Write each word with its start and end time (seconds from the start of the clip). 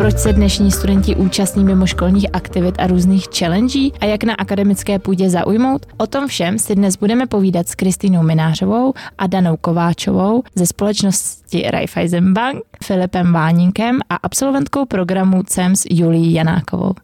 proč 0.00 0.18
se 0.18 0.32
dnešní 0.32 0.70
studenti 0.70 1.16
účastní 1.16 1.64
mimoškolních 1.64 2.26
aktivit 2.32 2.74
a 2.78 2.86
různých 2.86 3.26
challenge 3.38 3.78
a 4.00 4.04
jak 4.04 4.24
na 4.24 4.34
akademické 4.34 4.98
půdě 4.98 5.30
zaujmout? 5.30 5.86
O 5.96 6.06
tom 6.06 6.26
všem 6.26 6.58
si 6.58 6.74
dnes 6.74 6.96
budeme 6.96 7.26
povídat 7.26 7.68
s 7.68 7.74
Kristýnou 7.74 8.22
Minářovou 8.22 8.92
a 9.18 9.26
Danou 9.26 9.56
Kováčovou 9.56 10.42
ze 10.54 10.66
společnosti 10.66 11.62
Raiffeisen 11.70 12.32
Bank, 12.32 12.62
Filipem 12.84 13.32
Váninkem 13.32 13.98
a 14.08 14.14
absolventkou 14.14 14.84
programu 14.84 15.42
CEMS 15.42 15.86
Julii 15.90 16.34
Janákovou. 16.34 16.94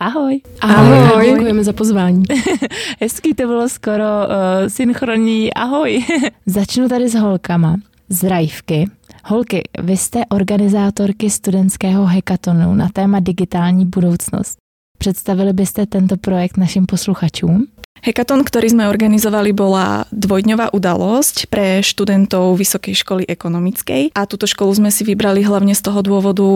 Ahoj. 0.00 0.40
Ahoj. 0.60 0.98
Ahoj. 0.98 1.30
Děkujeme 1.30 1.64
za 1.64 1.72
pozvání. 1.72 2.22
Hezký 3.00 3.34
to 3.34 3.46
bylo 3.46 3.68
skoro 3.68 4.04
uh, 4.04 4.68
synchronní. 4.68 5.54
Ahoj. 5.54 6.04
Začnu 6.46 6.88
tady 6.88 7.08
s 7.08 7.14
holkama 7.14 7.76
z 8.08 8.22
Rajvky. 8.22 8.86
Holky, 9.24 9.62
vy 9.82 9.96
jste 9.96 10.26
organizátorky 10.26 11.30
studentského 11.30 12.06
hekatonu 12.06 12.74
na 12.74 12.88
téma 12.92 13.20
digitální 13.20 13.86
budoucnost. 13.86 14.58
Představili 14.98 15.52
byste 15.52 15.86
tento 15.86 16.16
projekt 16.16 16.56
našim 16.56 16.86
posluchačům? 16.86 17.66
Hekaton, 18.00 18.40
ktorý 18.40 18.72
sme 18.72 18.88
organizovali, 18.88 19.52
bola 19.52 20.08
dvojdňová 20.08 20.72
udalosť 20.72 21.52
pre 21.52 21.84
študentov 21.84 22.56
Vysokej 22.56 22.96
školy 22.96 23.22
ekonomickej 23.28 24.16
a 24.16 24.24
túto 24.24 24.48
školu 24.48 24.72
sme 24.72 24.88
si 24.88 25.04
vybrali 25.04 25.44
hlavne 25.44 25.76
z 25.76 25.82
toho 25.84 26.00
dôvodu, 26.00 26.48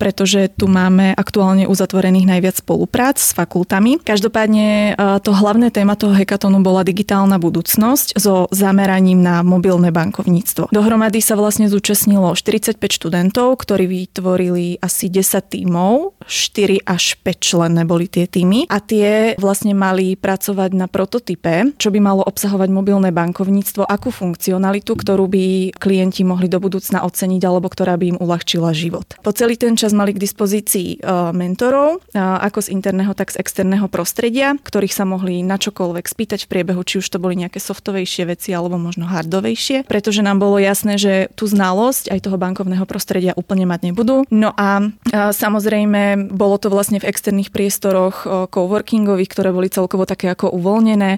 pretože 0.00 0.48
tu 0.56 0.64
máme 0.64 1.12
aktuálne 1.12 1.68
uzatvorených 1.68 2.24
najviac 2.24 2.56
spoluprác 2.64 3.20
s 3.20 3.36
fakultami. 3.36 4.00
Každopádne 4.00 4.96
e, 4.96 5.20
to 5.20 5.36
hlavné 5.36 5.68
téma 5.68 5.92
toho 5.92 6.16
hekatonu 6.16 6.64
bola 6.64 6.80
digitálna 6.80 7.36
budúcnosť 7.36 8.16
so 8.16 8.48
zameraním 8.48 9.20
na 9.20 9.44
mobilné 9.44 9.92
bankovníctvo. 9.92 10.72
Dohromady 10.72 11.20
sa 11.20 11.36
vlastne 11.36 11.68
zúčastnilo 11.68 12.32
45 12.32 12.80
študentov, 12.80 13.60
ktorí 13.60 13.84
vytvorili 13.84 14.80
asi 14.80 15.12
10 15.12 15.52
tímov, 15.52 16.16
4 16.24 16.88
až 16.88 17.20
5 17.20 17.36
členné 17.44 17.84
boli 17.84 18.08
tie 18.08 18.24
týmy 18.24 18.72
a 18.72 18.80
tie 18.80 19.36
vlastne 19.36 19.76
mali 19.76 20.16
pracovať 20.16 20.77
na 20.78 20.86
prototype, 20.86 21.74
čo 21.74 21.90
by 21.90 21.98
malo 21.98 22.22
obsahovať 22.22 22.70
mobilné 22.70 23.10
bankovníctvo, 23.10 23.82
akú 23.82 24.14
funkcionalitu, 24.14 24.94
ktorú 24.94 25.26
by 25.26 25.74
klienti 25.74 26.22
mohli 26.22 26.46
do 26.46 26.62
budúcna 26.62 27.02
oceniť 27.02 27.42
alebo 27.42 27.66
ktorá 27.66 27.98
by 27.98 28.14
im 28.14 28.18
uľahčila 28.22 28.70
život. 28.70 29.18
Po 29.20 29.34
celý 29.34 29.58
ten 29.58 29.74
čas 29.74 29.90
mali 29.90 30.14
k 30.14 30.22
dispozícii 30.22 31.02
e, 31.02 31.10
mentorov, 31.34 32.04
e, 32.14 32.20
ako 32.20 32.62
z 32.62 32.68
interného, 32.70 33.10
tak 33.18 33.34
z 33.34 33.42
externého 33.42 33.90
prostredia, 33.90 34.54
ktorých 34.54 34.94
sa 34.94 35.02
mohli 35.02 35.42
na 35.42 35.58
čokoľvek 35.58 36.06
spýtať 36.06 36.46
v 36.46 36.50
priebehu, 36.54 36.86
či 36.86 37.02
už 37.02 37.10
to 37.10 37.18
boli 37.18 37.34
nejaké 37.34 37.58
softovejšie 37.58 38.30
veci 38.30 38.54
alebo 38.54 38.78
možno 38.78 39.10
hardovejšie, 39.10 39.88
pretože 39.90 40.22
nám 40.22 40.38
bolo 40.38 40.62
jasné, 40.62 41.00
že 41.00 41.32
tú 41.34 41.50
znalosť 41.50 42.14
aj 42.14 42.20
toho 42.22 42.38
bankovného 42.38 42.86
prostredia 42.86 43.34
úplne 43.34 43.66
mať 43.66 43.90
nebudú. 43.90 44.22
No 44.30 44.54
a 44.54 44.84
e, 44.84 44.86
samozrejme 45.34 46.30
bolo 46.30 46.60
to 46.60 46.70
vlastne 46.70 47.02
v 47.02 47.08
externých 47.08 47.50
priestoroch 47.50 48.28
coworkingových, 48.52 49.30
ktoré 49.32 49.50
boli 49.50 49.72
celkovo 49.72 50.04
také 50.04 50.28
ako 50.28 50.52
uvoľnené. 50.52 50.67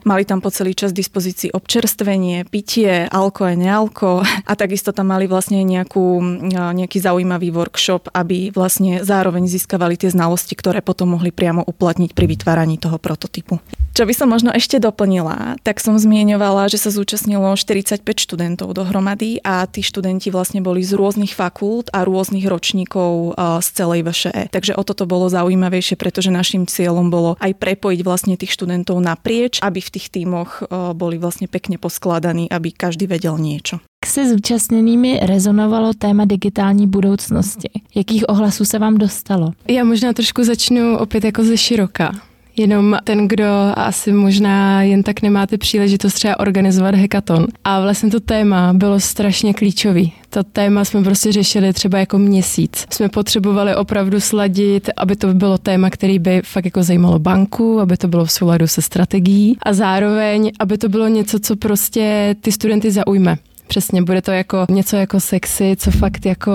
Mali 0.07 0.23
tam 0.23 0.39
po 0.39 0.55
celý 0.55 0.79
čas 0.79 0.95
dispozícii 0.95 1.51
občerstvenie, 1.51 2.47
pitie, 2.47 3.11
alko 3.11 3.51
a 3.51 3.59
nealko 3.59 4.23
a 4.23 4.53
takisto 4.55 4.95
tam 4.95 5.11
mali 5.11 5.27
vlastne 5.27 5.67
nejakú, 5.67 6.23
nejaký 6.55 7.03
zaujímavý 7.03 7.51
workshop, 7.51 8.15
aby 8.15 8.55
vlastne 8.55 9.03
zároveň 9.03 9.51
získavali 9.51 9.99
tie 9.99 10.15
znalosti, 10.15 10.55
ktoré 10.55 10.85
potom 10.85 11.19
mohli 11.19 11.35
priamo 11.35 11.67
uplatniť 11.67 12.15
pri 12.15 12.27
vytváraní 12.31 12.79
toho 12.79 13.01
prototypu. 13.01 13.59
Čo 13.91 14.07
by 14.07 14.15
som 14.17 14.31
možno 14.31 14.55
ešte 14.55 14.79
doplnila, 14.79 15.61
tak 15.67 15.83
som 15.83 15.99
zmieňovala, 15.99 16.71
že 16.71 16.79
sa 16.79 16.95
zúčastnilo 16.95 17.53
45 17.53 18.07
študentov 18.07 18.73
dohromady 18.73 19.43
a 19.45 19.67
tí 19.67 19.83
študenti 19.83 20.31
vlastne 20.31 20.63
boli 20.65 20.81
z 20.81 20.95
rôznych 20.97 21.35
fakult 21.37 21.91
a 21.93 22.07
rôznych 22.07 22.47
ročníkov 22.49 23.35
z 23.61 23.69
celej 23.75 24.07
VŠE. 24.07 24.49
Takže 24.55 24.79
o 24.79 24.83
toto 24.87 25.05
bolo 25.05 25.29
zaujímavejšie, 25.29 25.99
pretože 26.01 26.31
našim 26.33 26.65
cieľom 26.65 27.11
bolo 27.11 27.37
aj 27.43 27.53
prepojiť 27.59 28.01
vlastne 28.07 28.35
tých 28.39 28.55
študentov 28.57 29.03
naprieč, 29.03 29.59
aby 29.61 29.83
v 29.83 29.93
tých 29.93 30.09
týmoch 30.09 30.65
boli 30.97 31.19
vlastne 31.19 31.51
pekne 31.51 31.77
poskladaní, 31.77 32.49
aby 32.49 32.73
každý 32.73 33.11
vedel 33.11 33.37
niečo. 33.37 33.83
Jak 34.07 34.13
se 34.13 34.29
zúčastněnými 34.29 35.21
rezonovalo 35.23 35.93
téma 35.95 36.25
digitální 36.25 36.87
budoucnosti? 36.87 37.69
Jakých 37.95 38.29
ohlasů 38.29 38.65
se 38.65 38.79
vám 38.79 38.99
dostalo? 38.99 39.53
Já 39.69 39.85
možná 39.85 40.13
trošku 40.13 40.45
začnu 40.45 40.99
opět 40.99 41.25
jako 41.25 41.45
ze 41.45 41.57
široka 41.57 42.13
jenom 42.57 42.97
ten, 43.05 43.29
kdo 43.29 43.45
asi 43.75 44.13
možná 44.13 44.83
jen 44.83 45.03
tak 45.03 45.23
nemáte 45.23 45.59
příležitost 45.59 46.15
třeba 46.15 46.41
organizovat 46.41 46.95
hekaton. 46.95 47.47
A 47.65 47.81
vlastně 47.81 48.11
to 48.11 48.21
téma 48.21 48.73
bylo 48.73 49.01
strašně 49.01 49.55
klíčový. 49.55 50.13
To 50.31 50.43
téma 50.45 50.85
jsme 50.85 51.03
prostě 51.03 51.33
řešili 51.33 51.73
třeba 51.73 51.99
jako 51.99 52.19
měsíc. 52.19 52.87
Jsme 52.91 53.09
potřebovali 53.09 53.77
opravdu 53.77 54.21
sladit, 54.21 54.91
aby 54.97 55.17
to 55.17 55.35
bylo 55.35 55.59
téma, 55.59 55.91
který 55.91 56.19
by 56.19 56.43
fakt 56.45 56.65
jako 56.65 56.83
zajímalo 56.83 57.19
banku, 57.19 57.81
aby 57.81 57.97
to 57.97 58.09
bylo 58.09 58.25
v 58.25 58.33
souladu 58.33 58.67
se 58.67 58.83
strategií 58.83 59.57
a 59.63 59.73
zároveň, 59.73 60.51
aby 60.59 60.79
to 60.79 60.89
bylo 60.89 61.09
něco, 61.09 61.39
co 61.39 61.57
prostě 61.57 62.35
ty 62.41 62.53
studenty 62.53 62.91
zaujme. 62.91 63.37
Přesně, 63.67 64.03
bude 64.03 64.23
to 64.23 64.31
jako 64.31 64.67
něco 64.71 64.97
jako 64.97 65.21
sexy, 65.21 65.77
co 65.79 65.91
fakt 65.91 66.27
jako 66.27 66.53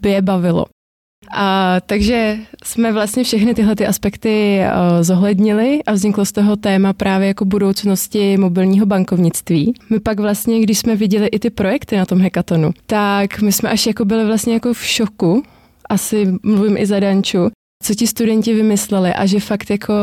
by 0.00 0.10
je 0.10 0.22
bavilo. 0.22 0.64
A 1.32 1.76
takže 1.86 2.38
jsme 2.64 2.92
vlastně 2.92 3.24
všechny 3.24 3.54
tyhle 3.54 3.76
ty 3.76 3.86
aspekty 3.86 4.60
uh, 4.60 5.02
zohlednili 5.02 5.82
a 5.86 5.92
vzniklo 5.92 6.24
z 6.24 6.32
toho 6.32 6.56
téma 6.56 6.92
právě 6.92 7.28
jako 7.28 7.44
budoucnosti 7.44 8.36
mobilního 8.36 8.86
bankovnictví. 8.86 9.74
My 9.90 10.00
pak 10.00 10.20
vlastně, 10.20 10.60
když 10.60 10.78
jsme 10.78 10.96
viděli 10.96 11.26
i 11.26 11.38
ty 11.38 11.50
projekty 11.50 11.96
na 11.96 12.06
tom 12.06 12.20
hekatonu, 12.20 12.70
tak 12.86 13.40
my 13.40 13.52
jsme 13.52 13.70
až 13.70 13.86
jako 13.86 14.04
byli 14.04 14.26
vlastně 14.26 14.54
jako 14.54 14.72
v 14.72 14.84
šoku, 14.84 15.42
asi 15.88 16.26
mluvím 16.42 16.76
i 16.76 16.86
za 16.86 17.00
Danču, 17.00 17.50
co 17.82 17.94
ti 17.94 18.06
studenti 18.06 18.54
vymysleli 18.54 19.12
a 19.14 19.26
že 19.26 19.40
fakt 19.40 19.70
jako 19.70 19.94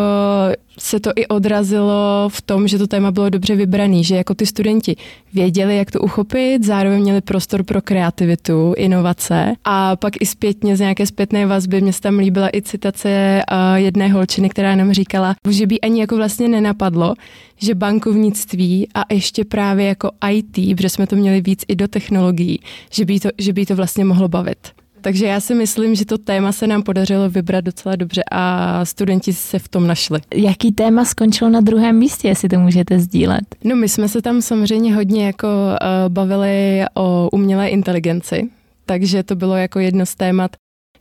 se 0.77 0.99
to 0.99 1.11
i 1.15 1.27
odrazilo 1.27 2.29
v 2.29 2.41
tom, 2.41 2.67
že 2.67 2.77
to 2.77 2.87
téma 2.87 3.11
bylo 3.11 3.29
dobře 3.29 3.55
vybraný, 3.55 4.03
že 4.03 4.15
jako 4.15 4.33
ty 4.33 4.45
studenti 4.45 4.95
věděli, 5.33 5.77
jak 5.77 5.91
to 5.91 5.99
uchopit, 5.99 6.63
zároveň 6.63 7.01
měli 7.01 7.21
prostor 7.21 7.63
pro 7.63 7.81
kreativitu, 7.81 8.73
inovace 8.77 9.53
a 9.63 9.95
pak 9.95 10.13
i 10.19 10.25
zpětně 10.25 10.77
z 10.77 10.79
nějaké 10.79 11.05
zpětné 11.05 11.45
vazby 11.45 11.81
mě 11.81 11.93
se 11.93 12.01
tam 12.01 12.17
líbila 12.17 12.49
i 12.53 12.61
citace 12.61 13.41
jedné 13.75 14.07
holčiny, 14.07 14.49
která 14.49 14.75
nám 14.75 14.93
říkala, 14.93 15.35
že 15.49 15.67
by 15.67 15.81
ani 15.81 16.01
jako 16.01 16.15
vlastně 16.15 16.47
nenapadlo, 16.47 17.13
že 17.57 17.75
bankovnictví 17.75 18.87
a 18.95 19.13
ještě 19.13 19.45
právě 19.45 19.85
jako 19.85 20.11
IT, 20.31 20.75
protože 20.77 20.89
jsme 20.89 21.07
to 21.07 21.15
měli 21.15 21.41
víc 21.41 21.63
i 21.67 21.75
do 21.75 21.87
technologií, 21.87 22.59
že 22.91 23.05
by 23.05 23.19
to, 23.19 23.29
že 23.37 23.53
by 23.53 23.65
to 23.65 23.75
vlastně 23.75 24.05
mohlo 24.05 24.27
bavit. 24.27 24.80
Takže 25.01 25.25
já 25.25 25.39
si 25.39 25.55
myslím, 25.55 25.95
že 25.95 26.05
to 26.05 26.17
téma 26.17 26.51
se 26.51 26.67
nám 26.67 26.83
podařilo 26.83 27.29
vybrat 27.29 27.65
docela 27.65 27.95
dobře 27.95 28.21
a 28.31 28.85
studenti 28.85 29.33
se 29.33 29.59
v 29.59 29.67
tom 29.67 29.87
našli. 29.87 30.19
Jaký 30.35 30.71
téma 30.71 31.05
skončilo 31.05 31.49
na 31.49 31.61
druhém 31.61 31.97
místě, 31.97 32.27
jestli 32.27 32.49
to 32.49 32.59
můžete 32.59 32.99
sdílet? 32.99 33.43
No 33.63 33.75
my 33.75 33.89
jsme 33.89 34.09
se 34.09 34.21
tam 34.21 34.41
samozřejmě 34.41 34.95
hodně 34.95 35.25
jako 35.25 35.47
uh, 35.47 36.13
bavili 36.13 36.81
o 36.93 37.29
umělé 37.31 37.69
inteligenci, 37.69 38.49
takže 38.85 39.23
to 39.23 39.35
bylo 39.35 39.55
jako 39.55 39.79
jedno 39.79 40.05
z 40.05 40.15
témat, 40.15 40.51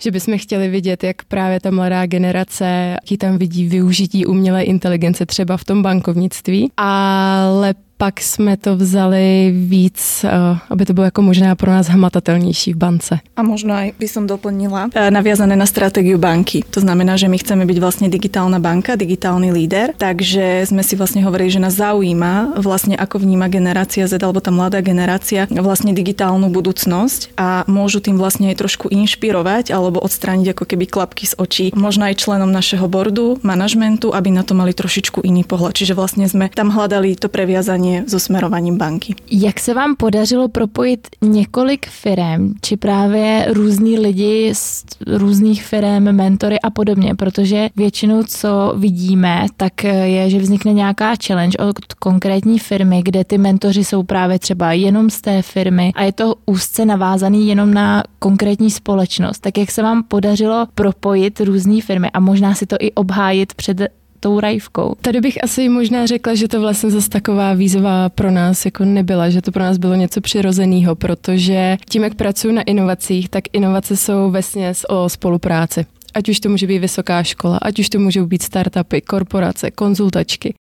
že 0.03 0.11
bychom 0.11 0.39
chtěli 0.39 0.69
vidět, 0.69 1.05
jak 1.05 1.25
právě 1.25 1.61
ta 1.61 1.71
mladá 1.71 2.07
generace, 2.07 2.65
jaký 2.91 3.17
tam 3.17 3.39
vidí 3.39 3.69
využití 3.69 4.27
umělé 4.27 4.63
inteligence 4.63 5.27
třeba 5.27 5.57
v 5.57 5.65
tom 5.65 5.83
bankovnictví, 5.83 6.73
ale 6.77 7.75
pak 8.01 8.21
jsme 8.21 8.57
to 8.57 8.77
vzali 8.77 9.53
víc, 9.53 10.25
eh, 10.25 10.59
aby 10.71 10.85
to 10.85 10.93
bylo 10.93 11.05
jako 11.05 11.23
možná 11.23 11.55
pro 11.55 11.71
nás 11.71 11.89
hmatatelnější 11.89 12.73
v 12.73 12.77
bance. 12.77 13.21
A 13.37 13.43
možno 13.45 13.77
aj 13.77 13.93
by 14.01 14.09
som 14.09 14.25
doplnila, 14.25 14.89
eh, 14.89 15.13
naviazané 15.13 15.53
na 15.53 15.69
stratégiu 15.69 16.17
banky. 16.17 16.65
To 16.73 16.81
znamená, 16.81 17.21
že 17.21 17.29
my 17.29 17.37
chceme 17.37 17.69
byť 17.69 17.77
vlastne 17.77 18.09
digitálna 18.09 18.57
banka, 18.57 18.97
digitálny 18.97 19.53
líder, 19.53 19.93
takže 20.01 20.65
sme 20.65 20.81
si 20.81 20.97
vlastne 20.97 21.21
hovorili, 21.21 21.53
že 21.53 21.61
nás 21.61 21.77
zaujíma 21.77 22.57
vlastne 22.57 22.97
ako 22.97 23.21
vníma 23.21 23.53
generácia 23.53 24.09
Z 24.09 24.17
alebo 24.25 24.41
tá 24.41 24.49
mladá 24.49 24.81
generácia 24.81 25.45
vlastne 25.61 25.93
digitálnu 25.93 26.49
budúcnosť 26.49 27.37
a 27.37 27.69
môžu 27.69 28.01
tým 28.01 28.17
vlastne 28.17 28.49
aj 28.49 28.65
trošku 28.65 28.89
inšpirovať 28.89 29.77
alebo 29.77 30.01
odstrániť 30.01 30.57
ako 30.57 30.65
keby 30.65 30.89
klapky 30.89 31.29
z 31.29 31.37
očí 31.37 31.67
možno 31.77 32.09
aj 32.09 32.17
členom 32.17 32.49
našeho 32.49 32.89
bordu, 32.89 33.37
manažmentu, 33.45 34.17
aby 34.17 34.33
na 34.33 34.41
to 34.41 34.57
mali 34.57 34.73
trošičku 34.73 35.21
iný 35.21 35.45
pohľad. 35.45 35.77
Čiže 35.77 35.93
vlastne 35.93 36.25
sme 36.25 36.49
tam 36.49 36.73
hľadali 36.73 37.13
to 37.19 37.29
previazanie 37.29 37.90
hlavně 37.91 38.11
so 38.11 38.25
smerovaním 38.25 38.79
banky. 38.79 39.15
Jak 39.31 39.61
se 39.61 39.75
vám 39.75 39.97
podařilo 39.97 40.49
propojit 40.49 41.09
několik 41.23 41.87
firm, 41.89 42.55
či 42.63 42.77
právě 42.77 43.47
různí 43.49 43.99
lidi 43.99 44.51
z 44.55 44.85
různých 45.07 45.65
firm, 45.65 46.13
mentory 46.13 46.61
a 46.61 46.71
podobně, 46.71 47.15
protože 47.15 47.69
většinou, 47.77 48.23
co 48.23 48.75
vidíme, 48.77 49.47
tak 49.57 49.85
je, 49.85 50.31
že 50.31 50.39
vznikne 50.39 50.73
nějaká 50.73 51.15
challenge 51.27 51.59
od 51.59 51.95
konkrétní 51.99 52.59
firmy, 52.59 53.03
kde 53.05 53.25
ty 53.25 53.39
mentoři 53.39 53.85
jsou 53.85 54.03
právě 54.03 54.39
třeba 54.39 54.73
jenom 54.73 55.11
z 55.11 55.21
té 55.21 55.43
firmy 55.43 55.93
a 55.95 56.03
je 56.03 56.13
to 56.13 56.35
úzce 56.47 56.85
navázaný 56.85 57.49
jenom 57.49 57.75
na 57.75 58.03
konkrétní 58.19 58.71
společnost. 58.71 59.39
Tak 59.39 59.59
jak 59.59 59.71
se 59.71 59.83
vám 59.83 60.03
podařilo 60.03 60.67
propojit 60.75 61.41
různé 61.41 61.81
firmy 61.81 62.11
a 62.11 62.21
možná 62.21 62.55
si 62.55 62.67
to 62.67 62.77
i 62.81 62.93
obhájit 62.93 63.55
před 63.55 64.00
tou 64.21 64.41
rajvkou. 64.41 64.95
Tady 65.01 65.21
bych 65.21 65.45
asi 65.45 65.69
možná 65.69 66.07
řekla, 66.07 66.35
že 66.35 66.49
to 66.49 66.61
vlastně 66.61 66.91
zase 66.91 67.09
taková 67.09 67.55
výzva 67.55 68.09
pro 68.09 68.31
nás 68.31 68.65
jako 68.65 68.85
nebyla, 68.85 69.31
že 69.31 69.43
to 69.43 69.53
pro 69.53 69.63
nás 69.63 69.79
bylo 69.79 69.95
něco 69.95 70.21
přirozeného, 70.21 70.95
protože 70.95 71.77
tím, 71.89 72.05
jak 72.05 72.15
pracuji 72.15 72.53
na 72.53 72.63
inovacích, 72.63 73.29
tak 73.29 73.45
inovace 73.53 73.97
jsou 73.97 74.31
vesně 74.31 74.73
o 74.89 75.09
spolupráci. 75.09 75.87
Ať 76.15 76.29
už 76.29 76.41
to 76.41 76.49
může 76.49 76.67
být 76.67 76.79
vysoká 76.79 77.23
škola, 77.23 77.59
ať 77.63 77.79
už 77.79 77.89
to 77.89 77.99
můžou 77.99 78.27
být 78.27 78.43
startupy, 78.43 79.01
korporace, 79.01 79.71
konzultačky. 79.71 80.55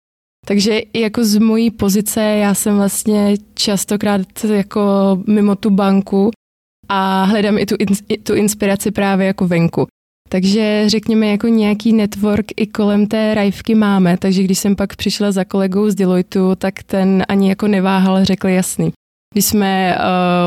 Takže 0.47 0.81
jako 0.95 1.25
z 1.25 1.39
mojí 1.39 1.71
pozice 1.71 2.23
já 2.23 2.55
jsem 2.55 2.77
vlastně 2.77 3.35
častokrát 3.55 4.45
jako 4.55 4.83
mimo 5.27 5.57
tu 5.57 5.71
banku 5.71 6.31
a 6.89 7.25
hledám 7.25 7.59
i 7.59 7.67
tu, 7.67 7.75
tu 8.23 8.35
inspiraci 8.35 8.91
právě 8.91 9.27
jako 9.27 9.47
venku. 9.49 9.87
Takže 10.29 10.85
řekněme, 10.87 11.27
jako 11.27 11.49
nějaký 11.49 11.93
network 11.93 12.47
i 12.57 12.67
kolem 12.67 13.07
té 13.07 13.35
rajvky 13.35 13.75
máme, 13.75 14.17
takže 14.19 14.43
když 14.43 14.59
jsem 14.59 14.77
pak 14.77 14.97
přišla 14.97 15.33
za 15.33 15.45
kolegou 15.45 15.91
z 15.91 15.95
Deloitu, 15.95 16.55
tak 16.55 16.83
ten 16.83 17.25
ani 17.29 17.49
jako 17.49 17.69
neváhal, 17.69 18.25
řekl 18.25 18.49
jasný. 18.49 18.93
Když 19.35 19.45
jsme 19.45 19.97
uh, 19.97 20.03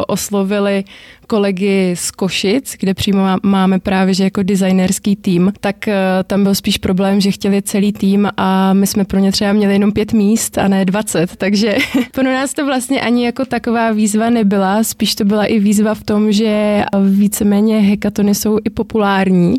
oslovili 0.07 0.83
kolegy 1.27 1.95
z 1.97 2.11
Košic, 2.11 2.75
kde 2.79 2.93
přímo 2.93 3.19
máme 3.43 3.79
právě 3.79 4.13
že 4.13 4.23
jako 4.23 4.43
designerský 4.43 5.15
tým, 5.15 5.53
tak 5.59 5.75
uh, 5.87 5.93
tam 6.23 6.43
byl 6.43 6.55
spíš 6.55 6.77
problém, 6.77 7.21
že 7.21 7.31
chtěli 7.31 7.61
celý 7.61 7.93
tým 7.93 8.29
a 8.37 8.73
my 8.73 8.87
jsme 8.87 9.05
pro 9.05 9.19
ně 9.19 9.31
třeba 9.31 9.53
měli 9.53 9.73
jenom 9.73 9.91
pět 9.91 10.13
míst 10.13 10.57
a 10.57 10.67
ne 10.67 10.85
dvacet, 10.85 11.35
takže 11.37 11.77
pro 12.11 12.23
nás 12.23 12.53
to 12.53 12.65
vlastně 12.65 13.01
ani 13.01 13.25
jako 13.25 13.45
taková 13.45 13.91
výzva 13.91 14.29
nebyla, 14.29 14.83
spíš 14.83 15.15
to 15.15 15.25
byla 15.25 15.45
i 15.45 15.59
výzva 15.59 15.93
v 15.93 16.03
tom, 16.03 16.31
že 16.31 16.83
víceméně 17.09 17.79
hekatony 17.79 18.35
jsou 18.35 18.57
i 18.65 18.69
populární 18.69 19.55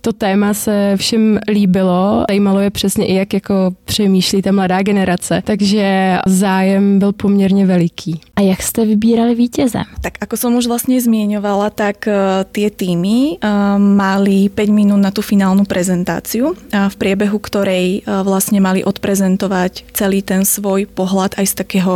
to 0.00 0.12
téma 0.12 0.54
se 0.54 0.96
všem 0.96 1.38
líbilo, 1.48 2.24
zajímalo 2.28 2.60
je 2.60 2.70
přesně 2.70 3.06
i 3.06 3.14
jak 3.14 3.34
jako 3.34 3.54
přemýšlí 3.84 4.42
ta 4.42 4.52
mladá 4.52 4.82
generace, 4.82 5.42
takže 5.44 6.16
zájem 6.26 6.98
byl 6.98 7.12
poměrně 7.12 7.66
veliký. 7.66 8.20
A 8.36 8.40
jak 8.40 8.62
jste 8.62 8.84
vybírali 8.84 9.34
vítěze? 9.34 9.78
Tak 10.00 10.12
ako 10.20 10.36
som 10.36 10.56
už 10.56 10.66
vlastně 10.66 11.00
zmieňovala, 11.00 11.70
tak 11.70 12.08
uh, 12.08 12.44
tie 12.52 12.70
týmy 12.70 13.38
uh, 13.38 13.78
mali 13.78 14.48
5 14.48 14.70
minút 14.70 15.00
na 15.00 15.10
tu 15.10 15.22
finálnu 15.22 15.64
prezentáciu, 15.64 16.54
v 16.88 16.96
priebehu 16.96 17.38
ktorej 17.38 18.02
uh, 18.04 18.22
vlastne 18.22 18.60
mali 18.60 18.84
odprezentovať 18.84 19.92
celý 19.92 20.22
ten 20.22 20.44
svoj 20.44 20.86
pohľad 20.86 21.36
aj 21.40 21.46
z 21.46 21.54
takého 21.54 21.92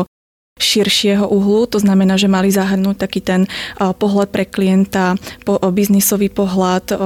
širšieho 0.59 1.25
uhlu, 1.25 1.71
to 1.71 1.79
znamená, 1.79 2.19
že 2.19 2.27
mali 2.29 2.51
zahrnúť 2.51 2.97
taký 2.99 3.21
ten 3.23 3.47
pohľad 3.79 4.29
pre 4.29 4.45
klienta, 4.45 5.15
biznisový 5.73 6.29
pohľad, 6.29 6.99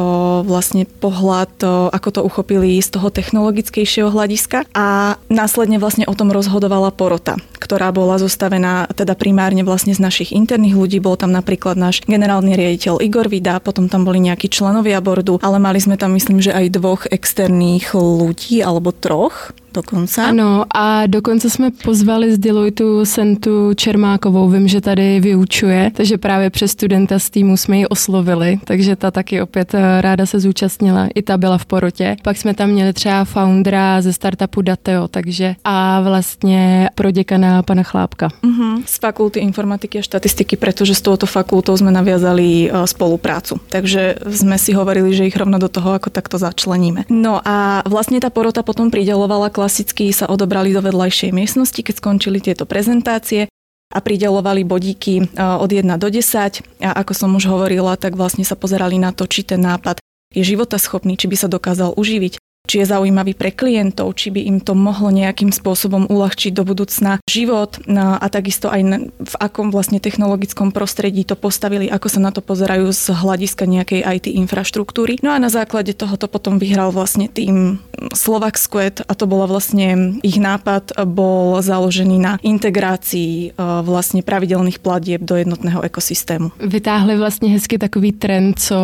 vlastne 0.42 0.88
pohľad, 0.88 1.52
ako 1.92 2.08
to 2.08 2.20
uchopili 2.24 2.80
z 2.80 2.88
toho 2.96 3.12
technologickejšieho 3.12 4.08
hľadiska 4.10 4.66
a 4.72 5.16
následne 5.28 5.76
vlastne 5.76 6.08
o 6.08 6.16
tom 6.16 6.32
rozhodovala 6.32 6.90
porota, 6.90 7.36
ktorá 7.60 7.92
bola 7.92 8.16
zostavená 8.16 8.88
teda 8.92 9.12
primárne 9.12 9.62
vlastne 9.62 9.92
z 9.92 10.00
našich 10.00 10.32
interných 10.32 10.74
ľudí, 10.74 10.98
bol 10.98 11.20
tam 11.20 11.30
napríklad 11.30 11.76
náš 11.76 12.00
generálny 12.08 12.56
riaditeľ 12.56 13.04
Igor 13.04 13.28
Vida, 13.28 13.60
potom 13.60 13.86
tam 13.86 14.08
boli 14.08 14.24
nejakí 14.24 14.48
členovia 14.48 14.98
bordu, 15.04 15.38
ale 15.44 15.60
mali 15.60 15.78
sme 15.78 16.00
tam 16.00 16.16
myslím, 16.16 16.40
že 16.40 16.56
aj 16.56 16.72
dvoch 16.72 17.02
externých 17.12 17.92
ľudí 17.92 18.64
alebo 18.64 18.90
troch, 18.96 19.52
dokonce. 19.74 20.22
Ano, 20.22 20.64
a 20.74 21.06
dokonce 21.06 21.50
jsme 21.50 21.70
pozvali 21.70 22.32
z 22.32 22.38
Deloitu 22.38 23.04
Sentu 23.04 23.74
Čermákovou, 23.74 24.48
vím, 24.48 24.68
že 24.68 24.80
tady 24.80 25.20
vyučuje, 25.20 25.90
takže 25.94 26.18
právě 26.18 26.50
přes 26.50 26.70
studenta 26.70 27.18
z 27.18 27.30
týmu 27.30 27.56
jsme 27.56 27.78
ji 27.78 27.86
oslovili, 27.86 28.58
takže 28.64 28.96
ta 28.96 29.10
taky 29.10 29.42
opět 29.42 29.74
eh, 29.74 30.00
ráda 30.00 30.26
se 30.26 30.40
zúčastnila, 30.40 31.08
i 31.14 31.22
ta 31.22 31.38
byla 31.38 31.58
v 31.58 31.66
porotě. 31.66 32.16
Pak 32.22 32.36
jsme 32.36 32.54
tam 32.54 32.70
měli 32.70 32.92
třeba 32.92 33.24
foundera 33.24 34.02
ze 34.02 34.12
startupu 34.12 34.62
Dateo, 34.62 35.08
takže 35.08 35.54
a 35.64 36.00
vlastně 36.00 36.88
pro 36.94 37.10
děkana 37.10 37.62
pana 37.62 37.82
Chlápka. 37.82 38.28
Uh-huh. 38.28 38.82
Z 38.86 38.98
fakulty 38.98 39.40
informatiky 39.40 39.98
a 39.98 40.02
štatistiky, 40.02 40.56
protože 40.56 40.94
s 40.94 41.00
touto 41.00 41.26
fakultou 41.26 41.76
jsme 41.76 41.90
naviazali 41.90 42.70
uh, 42.70 42.84
spoluprácu. 42.84 43.60
Takže 43.68 44.14
jsme 44.30 44.58
si 44.58 44.72
hovorili, 44.72 45.14
že 45.14 45.26
ich 45.26 45.36
rovno 45.36 45.58
do 45.58 45.68
toho 45.68 45.92
ako 45.92 46.10
takto 46.10 46.38
začleníme. 46.38 47.04
No 47.10 47.40
a 47.44 47.82
vlastně 47.88 48.20
ta 48.20 48.30
porota 48.30 48.62
potom 48.62 48.90
pridelovala 48.90 49.50
klasicky 49.62 50.10
sa 50.10 50.26
odobrali 50.26 50.74
do 50.74 50.82
vedľajšej 50.82 51.30
miestnosti, 51.30 51.78
keď 51.78 52.02
skončili 52.02 52.42
tieto 52.42 52.66
prezentácie 52.66 53.46
a 53.94 53.98
pridelovali 54.02 54.66
bodíky 54.66 55.38
od 55.38 55.70
1 55.70 55.86
do 56.02 56.08
10 56.10 56.82
a 56.82 56.90
ako 56.98 57.12
som 57.14 57.30
už 57.38 57.46
hovorila, 57.46 57.94
tak 57.94 58.18
vlastne 58.18 58.42
sa 58.42 58.58
pozerali 58.58 58.98
na 58.98 59.14
to, 59.14 59.30
či 59.30 59.46
ten 59.46 59.62
nápad 59.62 60.02
je 60.34 60.42
životaschopný, 60.42 61.14
či 61.14 61.30
by 61.30 61.36
sa 61.38 61.46
dokázal 61.46 61.94
uživiť, 61.94 62.42
či 62.62 62.78
je 62.78 62.86
zaujímavý 62.86 63.34
pre 63.34 63.50
klientov, 63.50 64.14
či 64.14 64.30
by 64.30 64.46
im 64.46 64.58
to 64.62 64.78
mohlo 64.78 65.10
nejakým 65.10 65.50
spôsobom 65.50 66.06
uľahčiť 66.06 66.54
do 66.54 66.62
budúcna 66.62 67.18
život 67.26 67.82
no 67.90 68.14
a 68.14 68.26
takisto 68.30 68.70
aj 68.70 69.10
v 69.18 69.34
akom 69.42 69.74
vlastne 69.74 69.98
technologickom 69.98 70.70
prostredí 70.70 71.26
to 71.26 71.34
postavili, 71.34 71.90
ako 71.90 72.06
sa 72.06 72.20
na 72.22 72.30
to 72.30 72.38
pozerajú 72.38 72.86
z 72.94 73.18
hľadiska 73.18 73.66
nejakej 73.66 74.06
IT 74.06 74.26
infraštruktúry. 74.30 75.18
No 75.26 75.34
a 75.34 75.42
na 75.42 75.50
základe 75.50 75.90
tohoto 75.98 76.30
potom 76.30 76.62
vyhral 76.62 76.94
vlastne 76.94 77.26
tým 77.26 77.82
Slovak 78.14 78.54
Squad 78.54 79.02
a 79.10 79.12
to 79.18 79.26
bola 79.26 79.50
vlastne 79.50 80.18
ich 80.22 80.38
nápad 80.38 81.02
bol 81.02 81.58
založený 81.58 82.16
na 82.22 82.32
integrácii 82.42 83.50
e, 83.50 83.62
vlastne 83.82 84.22
pravidelných 84.22 84.78
platieb 84.78 85.22
do 85.22 85.34
jednotného 85.34 85.82
ekosystému. 85.82 86.50
Vytáhli 86.60 87.16
vlastně 87.18 87.50
hezky 87.50 87.78
takový 87.78 88.12
trend, 88.12 88.58
co 88.58 88.76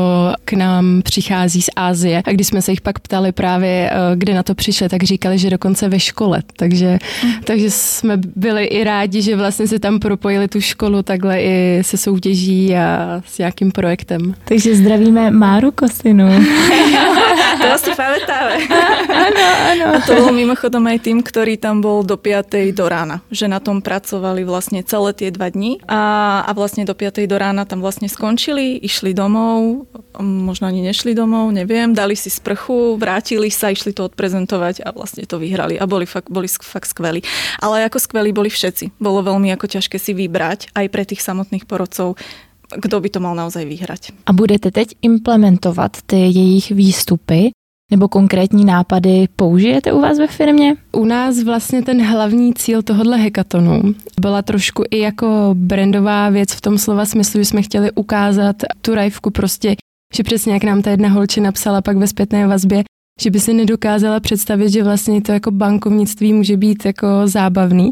k 0.44 0.52
nám 0.52 1.02
přichází 1.02 1.62
z 1.62 1.70
Ázie 1.76 2.22
a 2.24 2.30
když 2.30 2.46
jsme 2.46 2.62
se 2.62 2.70
jich 2.70 2.80
pak 2.80 2.98
ptali 2.98 3.32
právě 3.32 3.67
právě, 3.68 3.90
eh, 3.90 4.16
kde 4.16 4.34
na 4.34 4.42
to 4.42 4.54
přišli, 4.54 4.88
tak 4.88 5.02
říkali, 5.02 5.38
že 5.38 5.50
dokonce 5.50 5.88
ve 5.88 6.00
škole. 6.00 6.42
Takže, 6.56 6.98
mm. 7.24 7.32
takže 7.44 7.70
jsme 7.70 8.16
byli 8.36 8.64
i 8.64 8.84
rádi, 8.84 9.22
že 9.22 9.36
vlastně 9.36 9.68
se 9.68 9.78
tam 9.78 9.98
propojili 9.98 10.48
tu 10.48 10.60
školu 10.60 11.02
takhle 11.02 11.40
i 11.40 11.78
se 11.82 11.96
soutěží 11.96 12.76
a 12.76 13.20
s 13.26 13.38
nějakým 13.38 13.72
projektem. 13.72 14.34
Takže 14.44 14.76
zdravíme 14.76 15.30
Máru 15.30 15.70
Kosinu. 15.70 16.28
to 17.58 17.78
si 17.78 17.90
pamätáme. 17.90 18.56
ano, 19.08 19.46
ano. 19.72 19.86
A 19.96 20.00
to 20.06 20.14
bol 20.14 20.32
mimochodom 20.32 20.86
aj 20.86 20.98
tým, 21.02 21.18
ktorý 21.22 21.58
tam 21.58 21.82
bol 21.82 22.06
do 22.06 22.16
5. 22.16 22.72
do 22.72 22.86
rána. 22.88 23.20
Že 23.30 23.46
na 23.48 23.60
tom 23.60 23.82
pracovali 23.82 24.46
vlastne 24.46 24.80
celé 24.86 25.12
tie 25.12 25.28
dva 25.34 25.50
dní 25.50 25.82
a, 25.90 26.42
a 26.46 26.50
vlastne 26.54 26.86
do 26.86 26.94
5. 26.94 27.26
do 27.26 27.36
rána 27.36 27.66
tam 27.66 27.82
vlastne 27.82 28.06
skončili, 28.06 28.78
išli 28.78 29.12
domov, 29.12 29.90
možno 30.22 30.70
ani 30.70 30.82
nešli 30.86 31.14
domov, 31.14 31.50
neviem, 31.50 31.92
dali 31.94 32.14
si 32.14 32.30
sprchu, 32.30 32.96
vrátili 32.98 33.50
sa, 33.58 33.74
išli 33.74 33.90
to 33.90 34.06
odprezentovať 34.06 34.86
a 34.86 34.94
vlastne 34.94 35.26
to 35.26 35.42
vyhrali 35.42 35.74
a 35.74 35.90
boli 35.90 36.06
fakt, 36.06 36.30
boli 36.30 36.46
fakt 36.46 36.86
skvelí. 36.86 37.26
Ale 37.58 37.82
ako 37.90 37.98
skvelí 37.98 38.30
boli 38.30 38.46
všetci. 38.46 39.02
Bolo 39.02 39.26
veľmi 39.26 39.50
ako 39.58 39.66
ťažké 39.66 39.98
si 39.98 40.14
vybrať 40.14 40.70
aj 40.78 40.86
pre 40.86 41.02
tých 41.02 41.26
samotných 41.26 41.66
porodcov, 41.66 42.14
kdo 42.70 42.96
by 43.02 43.08
to 43.10 43.18
mal 43.18 43.34
naozaj 43.34 43.66
vyhrať. 43.66 44.14
A 44.26 44.32
budete 44.32 44.70
teď 44.70 45.02
implementovat 45.02 45.98
ty 46.06 46.16
jejich 46.16 46.70
výstupy 46.70 47.50
nebo 47.90 48.08
konkrétní 48.08 48.64
nápady 48.64 49.28
použijete 49.36 49.92
u 49.92 50.00
vás 50.00 50.18
ve 50.18 50.26
firmě? 50.26 50.76
U 50.92 51.04
nás 51.04 51.42
vlastně 51.42 51.82
ten 51.82 52.04
hlavní 52.04 52.54
cíl 52.54 52.82
tohohle 52.82 53.18
hekatonu 53.18 53.82
byla 54.20 54.42
trošku 54.42 54.84
i 54.90 54.98
jako 54.98 55.50
brandová 55.54 56.30
věc 56.30 56.52
v 56.52 56.60
tom 56.60 56.78
slova 56.78 57.06
smyslu, 57.06 57.40
že 57.40 57.44
jsme 57.44 57.62
chtěli 57.62 57.90
ukázat 57.92 58.56
tu 58.80 58.94
rajvku 58.94 59.30
prostě, 59.30 59.76
že 60.14 60.22
přesně 60.22 60.52
jak 60.52 60.64
nám 60.64 60.82
ta 60.82 60.90
jedna 60.90 61.08
holče 61.08 61.40
napsala 61.40 61.82
pak 61.82 61.96
ve 61.96 62.06
zpětné 62.06 62.46
vazbě, 62.46 62.82
že 63.20 63.30
by 63.30 63.40
si 63.40 63.54
nedokázala 63.54 64.20
představit, 64.20 64.68
že 64.68 64.82
vlastně 64.82 65.22
to 65.22 65.32
jako 65.32 65.50
bankovnictví 65.50 66.32
může 66.32 66.56
být 66.56 66.86
jako 66.86 67.06
zábavný. 67.24 67.90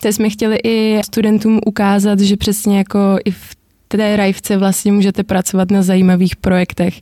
Teď 0.00 0.14
jsme 0.14 0.30
chtěli 0.30 0.58
i 0.64 1.00
studentům 1.04 1.60
ukázat, 1.66 2.20
že 2.20 2.36
přesně 2.36 2.78
jako 2.78 2.98
i 3.24 3.30
v 3.30 3.56
té 3.88 4.16
rajvce 4.16 4.56
vlastně 4.56 4.92
můžete 4.92 5.24
pracovat 5.24 5.70
na 5.70 5.82
zajímavých 5.82 6.36
projektech. 6.36 6.94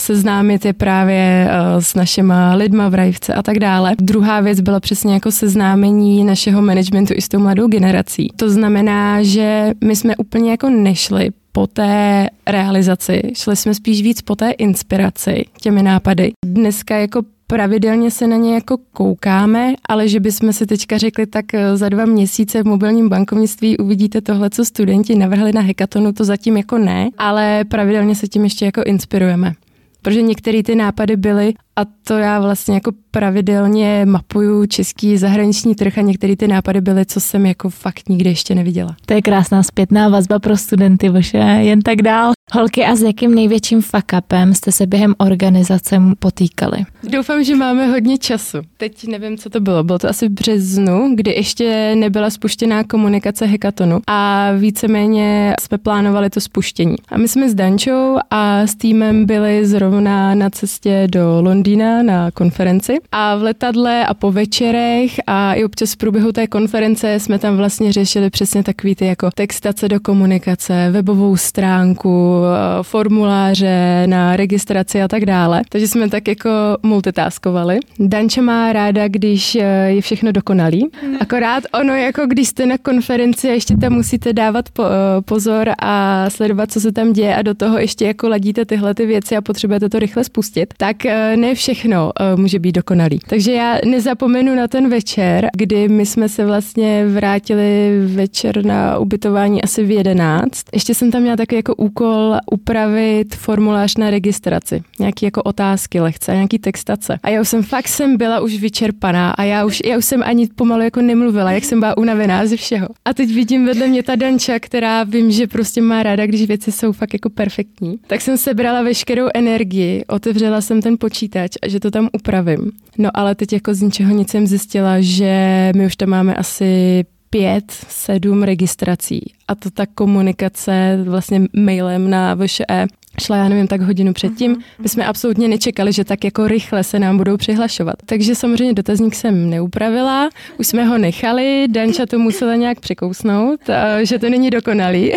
Seznámit 0.00 0.64
je 0.64 0.72
právě 0.72 1.48
eh, 1.50 1.82
s 1.82 1.94
našima 1.94 2.54
lidma 2.54 2.88
v 2.88 2.94
rajvce 2.94 3.34
a 3.34 3.42
tak 3.42 3.58
dále. 3.58 3.94
Druhá 4.00 4.40
věc 4.40 4.60
byla 4.60 4.80
přesně 4.80 5.14
jako 5.14 5.32
seznámení 5.32 6.24
našeho 6.24 6.62
managementu 6.62 7.14
i 7.16 7.22
s 7.22 7.28
tou 7.28 7.38
mladou 7.38 7.68
generací. 7.68 8.28
To 8.36 8.50
znamená, 8.50 9.22
že 9.22 9.70
my 9.84 9.96
jsme 9.96 10.16
úplně 10.16 10.50
jako 10.50 10.70
nešli 10.70 11.30
po 11.52 11.66
té 11.66 12.26
realizaci, 12.46 13.22
šli 13.34 13.56
jsme 13.56 13.74
spíš 13.74 14.02
víc 14.02 14.22
po 14.22 14.36
té 14.36 14.50
inspiraci 14.50 15.44
těmi 15.60 15.82
nápady. 15.82 16.32
Dneska 16.46 16.96
jako 16.96 17.22
pravidelně 17.46 18.10
se 18.10 18.26
na 18.26 18.36
ně 18.36 18.54
jako 18.54 18.78
koukáme, 18.92 19.74
ale 19.88 20.08
že 20.08 20.20
bychom 20.20 20.52
si 20.52 20.66
teďka 20.66 20.98
řekli, 20.98 21.26
tak 21.26 21.54
eh, 21.54 21.76
za 21.76 21.88
dva 21.88 22.04
měsíce 22.04 22.62
v 22.62 22.66
mobilním 22.66 23.08
bankovnictví 23.08 23.78
uvidíte 23.78 24.20
tohle, 24.20 24.50
co 24.50 24.64
studenti 24.64 25.14
navrhli 25.14 25.52
na 25.52 25.60
hekatonu, 25.60 26.12
to 26.12 26.24
zatím 26.24 26.56
jako 26.56 26.78
ne, 26.78 27.08
ale 27.18 27.64
pravidelně 27.64 28.14
se 28.14 28.28
tím 28.28 28.44
ještě 28.44 28.64
jako 28.64 28.82
inspirujeme 28.82 29.54
protože 30.02 30.22
některé 30.22 30.62
ty 30.62 30.74
nápady 30.74 31.16
byly 31.16 31.54
a 31.80 31.86
to 32.04 32.14
já 32.14 32.40
vlastně 32.40 32.74
jako 32.74 32.92
pravidelně 33.10 34.02
mapuju 34.04 34.66
český 34.66 35.18
zahraniční 35.18 35.74
trh 35.74 35.98
a 35.98 36.00
některé 36.00 36.36
ty 36.36 36.48
nápady 36.48 36.80
byly, 36.80 37.06
co 37.06 37.20
jsem 37.20 37.46
jako 37.46 37.70
fakt 37.70 38.08
nikdy 38.08 38.30
ještě 38.30 38.54
neviděla. 38.54 38.96
To 39.06 39.14
je 39.14 39.22
krásná 39.22 39.62
zpětná 39.62 40.08
vazba 40.08 40.38
pro 40.38 40.56
studenty 40.56 41.08
vaše, 41.08 41.38
jen 41.38 41.82
tak 41.82 42.02
dál. 42.02 42.32
Holky, 42.52 42.84
a 42.84 42.96
s 42.96 43.02
jakým 43.02 43.34
největším 43.34 43.80
fuck-upem 43.80 44.52
jste 44.52 44.72
se 44.72 44.86
během 44.86 45.14
organizace 45.18 46.02
potýkali? 46.18 46.78
Doufám, 47.02 47.44
že 47.44 47.56
máme 47.56 47.86
hodně 47.86 48.18
času. 48.18 48.58
Teď 48.76 49.06
nevím, 49.06 49.38
co 49.38 49.50
to 49.50 49.60
bylo. 49.60 49.84
Bylo 49.84 49.98
to 49.98 50.08
asi 50.08 50.28
v 50.28 50.32
březnu, 50.32 51.12
kdy 51.14 51.30
ještě 51.30 51.94
nebyla 51.94 52.30
spuštěná 52.30 52.84
komunikace 52.84 53.46
hekatonu 53.46 54.00
a 54.06 54.50
víceméně 54.52 55.54
jsme 55.60 55.78
plánovali 55.78 56.30
to 56.30 56.40
spuštění. 56.40 56.96
A 57.08 57.18
my 57.18 57.28
jsme 57.28 57.50
s 57.50 57.54
Dančou 57.54 58.16
a 58.30 58.60
s 58.60 58.74
týmem 58.74 59.26
byli 59.26 59.66
zrovna 59.66 60.34
na 60.34 60.50
cestě 60.50 61.08
do 61.10 61.42
Londýna 61.42 61.69
na 61.76 62.30
konferenci 62.30 62.98
a 63.12 63.36
v 63.36 63.42
letadle 63.42 64.06
a 64.06 64.14
po 64.14 64.32
večerech 64.32 65.20
a 65.26 65.54
i 65.54 65.64
občas 65.64 65.92
v 65.92 65.96
průběhu 65.96 66.32
té 66.32 66.46
konference 66.46 67.20
jsme 67.20 67.38
tam 67.38 67.56
vlastně 67.56 67.92
řešili 67.92 68.30
přesně 68.30 68.62
takový 68.62 68.94
ty 68.94 69.06
jako 69.06 69.30
textace 69.34 69.88
do 69.88 70.00
komunikace, 70.00 70.88
webovou 70.90 71.36
stránku, 71.36 72.40
Eh, 72.60 72.82
formuláře 72.82 74.02
na 74.06 74.36
registraci 74.36 75.02
a 75.02 75.08
tak 75.08 75.26
dále. 75.26 75.62
Takže 75.68 75.88
jsme 75.88 76.08
tak 76.08 76.28
jako 76.28 76.50
multitaskovali. 76.82 77.78
Danča 77.98 78.42
má 78.42 78.72
ráda, 78.72 79.08
když 79.08 79.54
eh, 79.54 79.62
je 79.86 80.00
všechno 80.00 80.32
dokonalý. 80.32 80.88
Akorát 81.20 81.64
ono, 81.80 81.94
jako 81.94 82.26
když 82.26 82.48
jste 82.48 82.66
na 82.66 82.78
konferenci 82.78 83.48
a 83.48 83.52
ještě 83.52 83.76
tam 83.76 83.92
musíte 83.92 84.32
dávat 84.32 84.70
po, 84.70 84.82
eh, 84.82 85.22
pozor 85.22 85.70
a 85.82 86.24
sledovat, 86.30 86.72
co 86.72 86.80
se 86.80 86.92
tam 86.92 87.12
děje 87.12 87.36
a 87.36 87.42
do 87.42 87.54
toho 87.54 87.78
ještě 87.78 88.06
jako 88.06 88.28
ladíte 88.28 88.64
tyhle 88.64 88.94
ty 88.94 89.06
věci 89.06 89.36
a 89.36 89.40
potřebujete 89.40 89.88
to 89.88 89.98
rychle 89.98 90.24
spustit, 90.24 90.74
tak 90.76 90.96
ne 91.36 91.49
všechno 91.54 92.10
může 92.36 92.58
být 92.58 92.72
dokonalý. 92.72 93.18
Takže 93.28 93.52
já 93.52 93.78
nezapomenu 93.84 94.54
na 94.54 94.68
ten 94.68 94.88
večer, 94.88 95.48
kdy 95.56 95.88
my 95.88 96.06
jsme 96.06 96.28
se 96.28 96.46
vlastně 96.46 97.06
vrátili 97.06 98.00
večer 98.06 98.64
na 98.64 98.98
ubytování 98.98 99.62
asi 99.62 99.84
v 99.84 99.90
11. 99.90 100.64
Ještě 100.74 100.94
jsem 100.94 101.10
tam 101.10 101.22
měla 101.22 101.36
taky 101.36 101.56
jako 101.56 101.74
úkol 101.74 102.36
upravit 102.52 103.34
formulář 103.34 103.96
na 103.96 104.10
registraci. 104.10 104.82
Nějaký 104.98 105.24
jako 105.24 105.42
otázky 105.42 106.00
lehce, 106.00 106.34
nějaký 106.34 106.58
textace. 106.58 107.18
A 107.22 107.28
já 107.28 107.40
už 107.40 107.48
jsem 107.48 107.62
fakt 107.62 107.88
jsem 107.88 108.16
byla 108.16 108.40
už 108.40 108.60
vyčerpaná 108.60 109.30
a 109.30 109.42
já 109.42 109.64
už, 109.64 109.82
já 109.84 109.98
už 109.98 110.04
jsem 110.04 110.22
ani 110.22 110.48
pomalu 110.54 110.82
jako 110.82 111.02
nemluvila, 111.02 111.52
jak 111.52 111.64
jsem 111.64 111.80
byla 111.80 111.96
unavená 111.96 112.46
ze 112.46 112.56
všeho. 112.56 112.88
A 113.04 113.14
teď 113.14 113.34
vidím 113.34 113.66
vedle 113.66 113.86
mě 113.86 114.02
ta 114.02 114.16
Danča, 114.16 114.58
která 114.58 115.04
vím, 115.04 115.30
že 115.30 115.46
prostě 115.46 115.82
má 115.82 116.02
ráda, 116.02 116.26
když 116.26 116.46
věci 116.46 116.72
jsou 116.72 116.92
fakt 116.92 117.12
jako 117.12 117.30
perfektní. 117.30 117.98
Tak 118.06 118.20
jsem 118.20 118.38
sebrala 118.38 118.82
veškerou 118.82 119.26
energii, 119.34 120.04
otevřela 120.08 120.60
jsem 120.60 120.82
ten 120.82 120.96
počítač 120.98 121.39
a 121.44 121.68
že 121.68 121.80
to 121.80 121.90
tam 121.90 122.08
upravím. 122.12 122.72
No 122.98 123.10
ale 123.14 123.34
teď 123.34 123.52
jako 123.52 123.74
z 123.74 123.80
ničeho 123.82 124.14
nic 124.14 124.30
jsem 124.30 124.46
zjistila, 124.46 124.96
že 125.00 125.72
my 125.76 125.86
už 125.86 125.96
tam 125.96 126.08
máme 126.08 126.34
asi 126.34 127.04
pět, 127.30 127.72
sedm 127.88 128.42
registrací 128.42 129.32
a 129.48 129.54
to 129.54 129.70
ta 129.70 129.86
komunikace 129.86 130.98
vlastně 131.04 131.42
mailem 131.56 132.10
na 132.10 132.34
VŠE 132.34 132.86
šla, 133.20 133.36
já 133.36 133.48
nevím, 133.48 133.66
tak 133.66 133.80
hodinu 133.80 134.12
předtím. 134.12 134.50
Mhm, 134.50 134.62
My 134.78 134.88
jsme 134.88 135.04
absolutně 135.06 135.48
nečekali, 135.48 135.92
že 135.92 136.04
tak 136.04 136.24
jako 136.24 136.48
rychle 136.48 136.84
se 136.84 136.98
nám 136.98 137.16
budou 137.16 137.36
přihlašovat. 137.36 137.94
Takže 138.06 138.34
samozřejmě 138.34 138.74
dotazník 138.74 139.14
jsem 139.14 139.50
neupravila, 139.50 140.30
už 140.58 140.66
jsme 140.66 140.84
ho 140.84 140.98
nechali, 140.98 141.66
Danča 141.68 142.06
to 142.06 142.18
musela 142.18 142.54
nějak 142.54 142.80
překousnout, 142.80 143.60
že 144.02 144.18
to 144.18 144.30
není 144.30 144.50
dokonalý. 144.50 145.12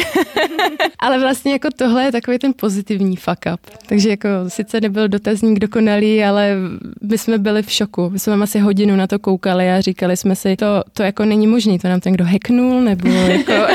ale 1.00 1.20
vlastně 1.20 1.52
jako 1.52 1.68
tohle 1.76 2.04
je 2.04 2.12
takový 2.12 2.40
ten 2.40 2.54
pozitivní 2.56 3.16
fuck 3.16 3.40
up. 3.54 3.60
Takže 3.86 4.10
jako 4.10 4.28
sice 4.48 4.82
nebyl 4.82 5.08
dotazník 5.08 5.60
dokonalý, 5.60 6.24
ale 6.24 6.56
my 7.02 7.18
jsme 7.18 7.38
byli 7.38 7.64
v 7.64 7.72
šoku. 7.72 8.10
My 8.10 8.20
jsme 8.20 8.34
asi 8.34 8.60
hodinu 8.60 8.96
na 8.96 9.08
to 9.08 9.20
koukali 9.20 9.72
a 9.72 9.82
říkali 9.82 10.18
jsme 10.18 10.36
si, 10.36 10.56
to, 10.56 10.84
to 10.94 11.04
jako 11.04 11.26
není 11.26 11.48
možný, 11.48 11.80
to 11.80 11.88
nám 11.88 12.00
ten 12.00 12.14
kdo 12.14 12.26
hacknul, 12.26 12.82
nebo 12.82 13.10
jako 13.10 13.54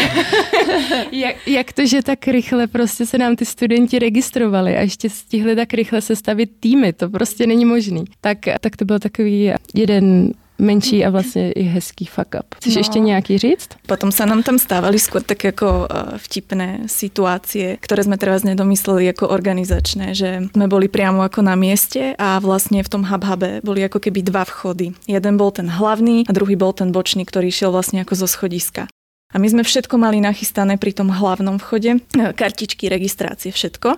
jak, 1.13 1.37
jak 1.47 1.73
to, 1.73 1.87
že 1.87 2.03
tak 2.03 2.29
rychle 2.29 2.67
prostě 2.67 3.07
se 3.07 3.19
nám 3.19 3.37
ty 3.37 3.45
studenti 3.45 3.99
registrovali 3.99 4.77
a 4.77 4.81
ještě 4.81 5.11
stihli 5.11 5.57
tak 5.57 5.75
rychle 5.75 6.01
sestavit 6.01 6.51
týmy, 6.61 6.93
to 6.93 7.09
prostě 7.09 7.47
není 7.47 7.65
možný. 7.65 8.05
Tak, 8.21 8.39
tak 8.61 8.77
to 8.77 8.85
byl 8.85 8.99
takový 8.99 9.53
jeden 9.75 10.33
menší 10.59 11.05
a 11.05 11.11
vlastně 11.11 11.53
i 11.53 11.63
hezký 11.63 12.05
fuck 12.05 12.35
up. 12.35 12.55
Chceš 12.55 12.75
no. 12.75 12.81
ještě 12.81 12.99
nějaký 12.99 13.39
říct? 13.39 13.69
Potom 13.87 14.13
sa 14.13 14.27
nám 14.27 14.43
tam 14.43 14.59
stávali 14.59 14.99
skôr 14.99 15.23
tak 15.23 15.45
jako 15.45 15.89
eh, 15.91 16.19
vtipné 16.19 16.79
situácie, 16.87 17.79
ktoré 17.81 18.03
sme 18.03 18.19
teraz 18.19 18.43
nedomysleli 18.43 19.07
jako 19.07 19.29
organizačné, 19.29 20.15
že 20.15 20.51
sme 20.53 20.67
boli 20.67 20.89
priamo 20.89 21.23
ako 21.23 21.43
na 21.43 21.55
mieste 21.55 22.15
a 22.19 22.39
vlastne 22.43 22.83
v 22.83 22.89
tom 22.89 23.03
hub-hube 23.07 23.63
boli 23.63 23.87
ako 23.87 24.03
keby 24.03 24.23
dva 24.27 24.45
vchody. 24.45 24.93
Jeden 25.07 25.39
bol 25.39 25.55
ten 25.55 25.71
hlavný 25.71 26.27
a 26.27 26.33
druhý 26.35 26.59
bol 26.59 26.75
ten 26.75 26.91
bočný, 26.91 27.25
ktorý 27.25 27.55
šiel 27.55 27.71
vlastne 27.71 28.03
ako 28.03 28.15
zo 28.19 28.27
schodiska. 28.27 28.91
A 29.29 29.37
my 29.37 29.45
sme 29.45 29.61
všetko 29.61 30.01
mali 30.01 30.25
nachystané 30.25 30.81
pri 30.81 30.97
tom 30.97 31.13
hlavnom 31.13 31.61
vchode, 31.61 32.01
kartičky, 32.17 32.89
registrácie, 32.89 33.53
všetko. 33.53 33.98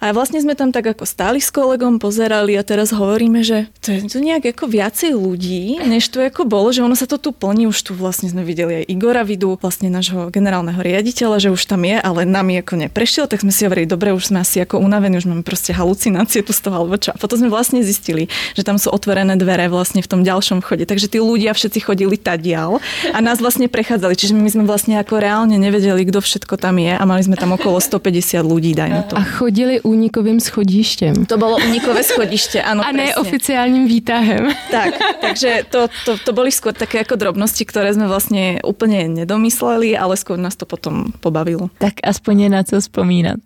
A 0.00 0.16
vlastne 0.16 0.40
sme 0.40 0.56
tam 0.56 0.72
tak 0.72 0.96
ako 0.96 1.04
stáli 1.04 1.44
s 1.44 1.52
kolegom, 1.52 2.00
pozerali 2.00 2.56
a 2.56 2.64
teraz 2.64 2.88
hovoríme, 2.88 3.44
že 3.44 3.68
to 3.84 3.92
je 3.92 4.08
tu 4.08 4.16
nejak 4.24 4.56
ako 4.56 4.64
viacej 4.64 5.12
ľudí, 5.12 5.76
než 5.84 6.08
tu 6.08 6.24
ako 6.24 6.48
bolo, 6.48 6.72
že 6.72 6.80
ono 6.80 6.96
sa 6.96 7.04
to 7.04 7.20
tu 7.20 7.36
plní, 7.36 7.68
už 7.68 7.76
tu 7.84 7.92
vlastne 7.92 8.32
sme 8.32 8.40
videli 8.40 8.80
aj 8.80 8.84
Igora 8.88 9.20
Vidu, 9.28 9.60
vlastne 9.60 9.92
nášho 9.92 10.32
generálneho 10.32 10.80
riaditeľa, 10.80 11.36
že 11.44 11.52
už 11.52 11.68
tam 11.68 11.84
je, 11.84 12.00
ale 12.00 12.24
nami 12.24 12.64
ako 12.64 12.80
neprešiel, 12.80 13.28
tak 13.28 13.44
sme 13.44 13.52
si 13.52 13.68
hovorili, 13.68 13.84
dobre, 13.84 14.16
už 14.16 14.32
sme 14.32 14.40
asi 14.40 14.64
ako 14.64 14.80
unavení, 14.80 15.20
už 15.20 15.28
máme 15.28 15.44
proste 15.44 15.76
halucinácie 15.76 16.40
tu 16.40 16.56
z 16.56 16.64
toho, 16.64 16.80
alebo 16.80 16.96
čo. 16.96 17.12
A 17.12 17.20
potom 17.20 17.36
sme 17.36 17.52
vlastne 17.52 17.84
zistili, 17.84 18.32
že 18.56 18.64
tam 18.64 18.80
sú 18.80 18.88
otvorené 18.88 19.36
dvere 19.36 19.68
vlastne 19.68 20.00
v 20.00 20.08
tom 20.08 20.24
ďalšom 20.24 20.64
chode, 20.64 20.88
takže 20.88 21.12
tí 21.12 21.20
ľudia 21.20 21.52
všetci 21.52 21.76
chodili 21.84 22.16
tadial 22.16 22.80
a 23.12 23.18
nás 23.20 23.36
vlastne 23.36 23.68
prechádzali, 23.68 24.16
čiže 24.16 24.32
my 24.32 24.48
sme 24.48 24.64
vlastne 24.64 24.96
ako 24.96 25.20
reálne 25.20 25.60
nevedeli, 25.60 26.08
kto 26.08 26.24
všetko 26.24 26.56
tam 26.56 26.80
je 26.80 26.96
a 26.96 27.02
mali 27.04 27.20
sme 27.20 27.36
tam 27.36 27.52
okolo 27.52 27.76
150 27.76 28.40
ľudí, 28.40 28.72
dajme 28.72 29.12
to. 29.12 29.20
A 29.20 29.28
chodili 29.28 29.76
únikovým 29.90 30.40
schodištěm. 30.40 31.26
To 31.26 31.36
bylo 31.36 31.56
únikové 31.56 32.02
schodiště, 32.02 32.62
ano. 32.70 32.82
A 32.86 32.92
ne 32.92 33.02
presne. 33.02 33.16
oficiálním 33.16 33.86
výtahem. 33.86 34.48
Tak, 34.70 34.94
takže 35.20 35.62
to, 35.70 35.88
to, 36.04 36.18
to 36.24 36.32
boli 36.32 36.50
skôr 36.50 36.72
také 36.72 36.98
jako 36.98 37.16
drobnosti, 37.16 37.64
které 37.64 37.94
jsme 37.94 38.08
vlastně 38.08 38.60
úplně 38.66 39.08
nedomysleli, 39.08 39.98
ale 39.98 40.16
skôr 40.16 40.36
nás 40.38 40.56
to 40.56 40.66
potom 40.66 41.04
pobavilo. 41.20 41.70
Tak 41.78 41.94
aspoň 42.04 42.40
je 42.40 42.48
na 42.48 42.62
co 42.62 42.80
vzpomínat. 42.80 43.36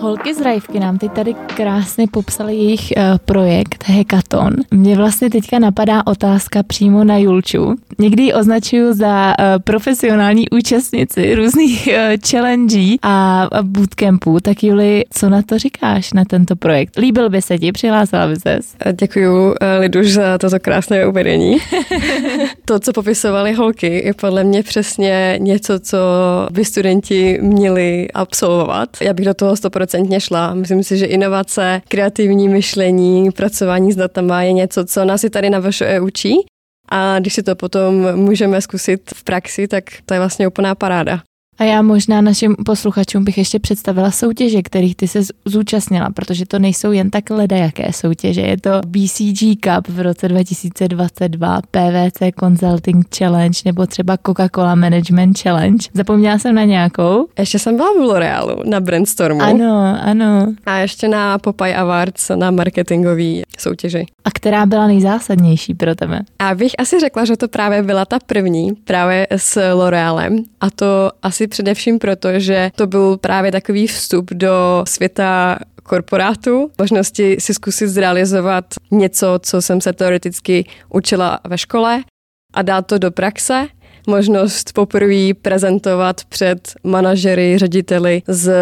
Holky 0.00 0.34
z 0.34 0.40
Rajvky 0.40 0.80
nám 0.80 0.98
teď 0.98 1.12
tady 1.12 1.34
krásně 1.34 2.06
popsali 2.10 2.56
jejich 2.56 2.92
uh, 2.96 3.02
projekt 3.24 3.84
Hackathon. 3.88 4.52
Mně 4.70 4.96
vlastně 4.96 5.30
teďka 5.30 5.58
napadá 5.58 6.06
otázka 6.06 6.62
přímo 6.62 7.04
na 7.04 7.18
Julču. 7.18 7.74
Někdy 7.98 8.22
ji 8.22 8.32
označuju 8.32 8.92
za 8.92 9.26
uh, 9.38 9.44
profesionální 9.64 10.50
účastnici 10.50 11.34
různých 11.34 11.88
uh, 11.88 12.16
challenge 12.30 12.80
a, 13.02 13.42
a 13.52 13.62
bootcampů. 13.62 14.40
Tak 14.40 14.62
Juli, 14.62 15.04
co 15.10 15.28
na 15.28 15.42
to 15.42 15.58
říkáš, 15.58 16.12
na 16.12 16.24
tento 16.24 16.56
projekt? 16.56 16.98
Líbil 16.98 17.30
by 17.30 17.42
se 17.42 17.58
ti, 17.58 17.72
přihlásila 17.72 18.26
by 18.26 18.36
ses? 18.36 18.74
Děkuji 18.92 19.54
Liduš 19.78 20.12
za 20.12 20.38
toto 20.38 20.60
krásné 20.60 21.06
uvedení. 21.06 21.56
to, 22.64 22.78
co 22.78 22.92
popisovali 22.92 23.52
holky, 23.52 24.02
je 24.06 24.14
podle 24.14 24.44
mě 24.44 24.62
přesně 24.62 25.38
něco, 25.40 25.80
co 25.80 25.98
by 26.50 26.64
studenti 26.64 27.38
měli 27.42 28.08
absolvovat. 28.14 28.88
Já 29.00 29.12
bych 29.12 29.26
do 29.26 29.34
toho 29.34 29.54
100% 29.54 29.87
stoprocentně 29.88 30.20
šla. 30.20 30.54
Myslím 30.54 30.84
si, 30.84 30.98
že 30.98 31.06
inovace, 31.06 31.82
kreativní 31.88 32.48
myšlení, 32.48 33.30
pracování 33.30 33.92
s 33.92 33.96
datama 33.96 34.42
je 34.42 34.52
něco, 34.52 34.84
co 34.84 35.04
nás 35.04 35.24
i 35.24 35.30
tady 35.30 35.50
na 35.50 35.60
VŠE 35.60 36.00
učí. 36.00 36.34
A 36.90 37.18
když 37.18 37.34
si 37.34 37.42
to 37.42 37.56
potom 37.56 38.16
můžeme 38.16 38.60
zkusit 38.60 39.00
v 39.14 39.24
praxi, 39.24 39.68
tak 39.68 39.84
to 40.06 40.14
je 40.14 40.20
vlastně 40.20 40.48
úplná 40.48 40.74
paráda. 40.74 41.22
A 41.58 41.64
já 41.64 41.82
možná 41.82 42.20
našim 42.20 42.56
posluchačům 42.66 43.24
bych 43.24 43.38
ještě 43.38 43.58
představila 43.58 44.10
soutěže, 44.10 44.62
kterých 44.62 44.96
ty 44.96 45.08
se 45.08 45.20
zúčastnila, 45.44 46.10
protože 46.10 46.46
to 46.46 46.58
nejsou 46.58 46.92
jen 46.92 47.10
tak 47.10 47.30
ledajaké 47.30 47.92
soutěže. 47.92 48.40
Je 48.40 48.60
to 48.60 48.70
BCG 48.86 49.40
Cup 49.60 49.88
v 49.88 50.00
roce 50.00 50.28
2022, 50.28 51.60
PVC 51.70 52.18
Consulting 52.40 53.16
Challenge 53.16 53.58
nebo 53.64 53.86
třeba 53.86 54.16
Coca-Cola 54.16 54.74
Management 54.74 55.38
Challenge. 55.38 55.88
Zapomněla 55.94 56.38
jsem 56.38 56.54
na 56.54 56.64
nějakou? 56.64 57.26
Ještě 57.38 57.58
jsem 57.58 57.76
byla 57.76 57.88
v 57.92 58.00
L'Orealu 58.00 58.62
na 58.64 58.80
Brandstormu. 58.80 59.42
Ano, 59.42 59.98
ano. 60.02 60.54
A 60.66 60.78
ještě 60.78 61.08
na 61.08 61.38
Popeye 61.38 61.76
Awards 61.76 62.28
na 62.34 62.50
marketingový 62.50 63.42
soutěži. 63.60 64.06
A 64.24 64.30
která 64.30 64.66
byla 64.66 64.86
nejzásadnější 64.86 65.74
pro 65.74 65.94
tebe? 65.94 66.20
A 66.38 66.54
bych 66.54 66.72
asi 66.78 67.00
řekla, 67.00 67.24
že 67.24 67.36
to 67.36 67.48
právě 67.48 67.82
byla 67.82 68.04
ta 68.04 68.18
první, 68.26 68.72
právě 68.74 69.26
s 69.36 69.72
L'Orealem. 69.72 70.44
A 70.60 70.70
to 70.70 71.10
asi 71.22 71.46
především 71.46 71.98
proto, 71.98 72.28
že 72.40 72.70
to 72.76 72.86
byl 72.86 73.16
právě 73.16 73.52
takový 73.52 73.86
vstup 73.86 74.30
do 74.30 74.84
světa 74.88 75.58
korporátu, 75.82 76.70
možnosti 76.78 77.36
si 77.40 77.54
zkusit 77.54 77.88
zrealizovat 77.88 78.64
něco, 78.90 79.38
co 79.42 79.62
jsem 79.62 79.80
se 79.80 79.92
teoreticky 79.92 80.64
učila 80.94 81.40
ve 81.48 81.58
škole 81.58 82.02
a 82.54 82.62
dát 82.62 82.86
to 82.86 82.98
do 82.98 83.10
praxe. 83.10 83.66
možnost 84.06 84.72
poprvé 84.72 85.34
prezentovat 85.42 86.20
před 86.28 86.74
manažery, 86.84 87.58
řediteli 87.58 88.22
z 88.28 88.52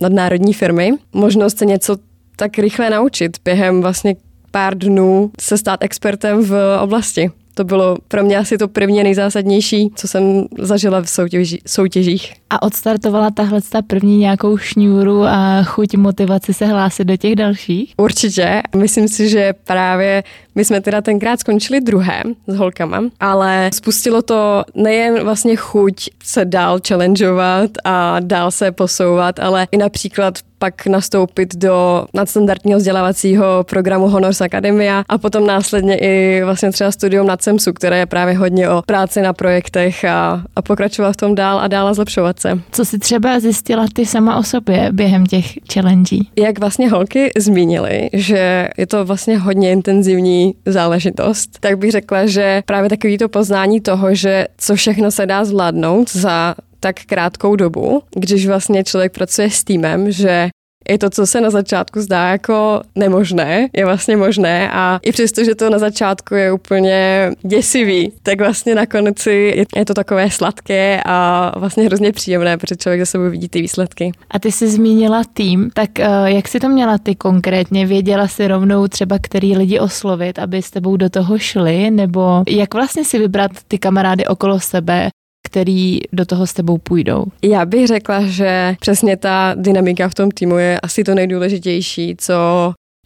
nadnárodní 0.00 0.52
firmy, 0.52 0.92
možnost 1.12 1.58
se 1.58 1.64
něco 1.66 1.96
tak 2.36 2.58
rychle 2.58 2.90
naučit 2.90 3.36
během 3.44 3.80
vlastně 3.80 4.16
pár 4.50 4.78
dnů 4.78 5.30
se 5.40 5.58
stát 5.58 5.82
expertem 5.82 6.44
v 6.44 6.78
oblasti. 6.80 7.30
To 7.54 7.64
bylo 7.64 7.96
pro 8.08 8.24
mě 8.24 8.38
asi 8.38 8.58
to 8.58 8.68
první 8.68 9.02
nejzásadnější, 9.02 9.90
co 9.94 10.08
jsem 10.08 10.44
zažila 10.58 11.00
v 11.00 11.08
soutěži, 11.08 11.58
soutěžích. 11.66 12.34
A 12.50 12.62
odstartovala 12.62 13.30
tahle 13.30 13.60
ta 13.62 13.82
první 13.82 14.18
nějakou 14.18 14.56
šňůru 14.58 15.24
a 15.24 15.62
chuť 15.62 15.96
motivaci 15.96 16.54
se 16.54 16.66
hlásit 16.66 17.04
do 17.04 17.16
těch 17.16 17.36
dalších? 17.36 17.94
Určitě. 17.96 18.62
Myslím 18.76 19.08
si, 19.08 19.28
že 19.28 19.54
právě 19.64 20.22
my 20.54 20.64
jsme 20.64 20.80
teda 20.80 21.00
tenkrát 21.00 21.40
skončili 21.40 21.80
druhé 21.80 22.22
s 22.46 22.56
holkama, 22.56 23.02
ale 23.20 23.70
spustilo 23.74 24.22
to 24.22 24.64
nejen 24.74 25.24
vlastně 25.24 25.56
chuť 25.56 26.08
se 26.24 26.44
dál 26.44 26.78
challengeovat 26.88 27.70
a 27.84 28.20
dál 28.20 28.50
se 28.50 28.72
posouvat, 28.72 29.38
ale 29.38 29.66
i 29.72 29.76
například 29.76 30.38
pak 30.58 30.86
nastoupit 30.86 31.56
do 31.56 32.06
nadstandardního 32.14 32.78
vzdělávacího 32.78 33.64
programu 33.70 34.08
Honors 34.08 34.40
Academia 34.40 35.04
a 35.08 35.18
potom 35.18 35.46
následně 35.46 35.96
i 35.96 36.42
vlastně 36.44 36.72
třeba 36.72 36.90
studium 36.90 37.26
na 37.26 37.36
CEMSu, 37.36 37.72
které 37.72 37.98
je 37.98 38.06
právě 38.06 38.38
hodně 38.38 38.70
o 38.70 38.82
práci 38.86 39.22
na 39.22 39.32
projektech 39.32 40.04
a, 40.04 40.42
a 40.56 40.62
pokračovat 40.62 41.12
v 41.12 41.16
tom 41.16 41.34
dál 41.34 41.58
a 41.58 41.68
dál 41.68 41.88
a 41.88 41.94
zlepšovat 41.94 42.40
se. 42.40 42.58
Co 42.72 42.84
si 42.84 42.98
třeba 42.98 43.40
zjistila 43.40 43.86
ty 43.92 44.06
sama 44.06 44.36
o 44.36 44.42
sobě 44.42 44.88
během 44.92 45.26
těch 45.26 45.46
challenge? 45.72 46.16
Jak 46.36 46.58
vlastně 46.58 46.88
holky 46.88 47.30
zmínily, 47.38 48.10
že 48.12 48.68
je 48.78 48.86
to 48.86 49.04
vlastně 49.04 49.38
hodně 49.38 49.72
intenzivní 49.72 50.54
záležitost, 50.66 51.58
tak 51.60 51.78
bych 51.78 51.92
řekla, 51.92 52.26
že 52.26 52.62
právě 52.66 52.90
takový 52.90 53.18
to 53.18 53.28
poznání 53.28 53.80
toho, 53.80 54.14
že 54.14 54.46
co 54.58 54.74
všechno 54.74 55.10
se 55.10 55.26
dá 55.26 55.44
zvládnout 55.44 56.12
za 56.12 56.54
tak 56.86 57.04
krátkou 57.06 57.56
dobu, 57.56 58.02
když 58.14 58.46
vlastně 58.46 58.84
člověk 58.84 59.12
pracuje 59.12 59.50
s 59.50 59.64
týmem, 59.64 60.10
že 60.10 60.48
i 60.88 60.98
to, 60.98 61.10
co 61.10 61.26
se 61.26 61.40
na 61.40 61.50
začátku 61.50 62.00
zdá 62.00 62.28
jako 62.28 62.82
nemožné, 62.94 63.68
je 63.76 63.84
vlastně 63.84 64.16
možné 64.16 64.70
a 64.72 64.98
i 65.02 65.12
přesto, 65.12 65.44
že 65.44 65.54
to 65.54 65.70
na 65.70 65.78
začátku 65.78 66.34
je 66.34 66.52
úplně 66.52 67.30
děsivý, 67.42 68.12
tak 68.22 68.40
vlastně 68.40 68.74
na 68.74 68.86
konci 68.86 69.66
je 69.76 69.84
to 69.84 69.94
takové 69.94 70.30
sladké 70.30 71.02
a 71.06 71.52
vlastně 71.58 71.84
hrozně 71.84 72.12
příjemné, 72.12 72.56
protože 72.56 72.76
člověk 72.76 73.00
za 73.00 73.06
sebou 73.06 73.30
vidí 73.30 73.48
ty 73.48 73.60
výsledky. 73.60 74.12
A 74.30 74.38
ty 74.38 74.52
jsi 74.52 74.68
zmínila 74.68 75.22
tým, 75.34 75.70
tak 75.74 76.00
eh, 76.00 76.08
jak 76.24 76.48
si 76.48 76.60
to 76.60 76.68
měla 76.68 76.98
ty 76.98 77.14
konkrétně? 77.14 77.86
Věděla 77.86 78.28
si 78.28 78.48
rovnou 78.48 78.88
třeba, 78.88 79.18
který 79.22 79.56
lidi 79.56 79.78
oslovit, 79.78 80.38
aby 80.38 80.62
s 80.62 80.70
tebou 80.70 80.96
do 80.96 81.10
toho 81.10 81.38
šli, 81.38 81.90
nebo 81.90 82.44
jak 82.48 82.74
vlastně 82.74 83.04
si 83.04 83.18
vybrat 83.18 83.50
ty 83.68 83.78
kamarády 83.78 84.26
okolo 84.26 84.60
sebe, 84.60 85.10
který 85.46 85.98
do 86.12 86.26
toho 86.26 86.46
s 86.46 86.52
tebou 86.52 86.78
půjdou? 86.78 87.24
Já 87.42 87.64
bych 87.64 87.86
řekla, 87.86 88.26
že 88.26 88.76
přesně 88.80 89.16
ta 89.16 89.54
dynamika 89.58 90.08
v 90.08 90.14
tom 90.14 90.30
týmu 90.30 90.58
je 90.58 90.80
asi 90.80 91.04
to 91.04 91.14
nejdůležitější, 91.14 92.16
co 92.18 92.34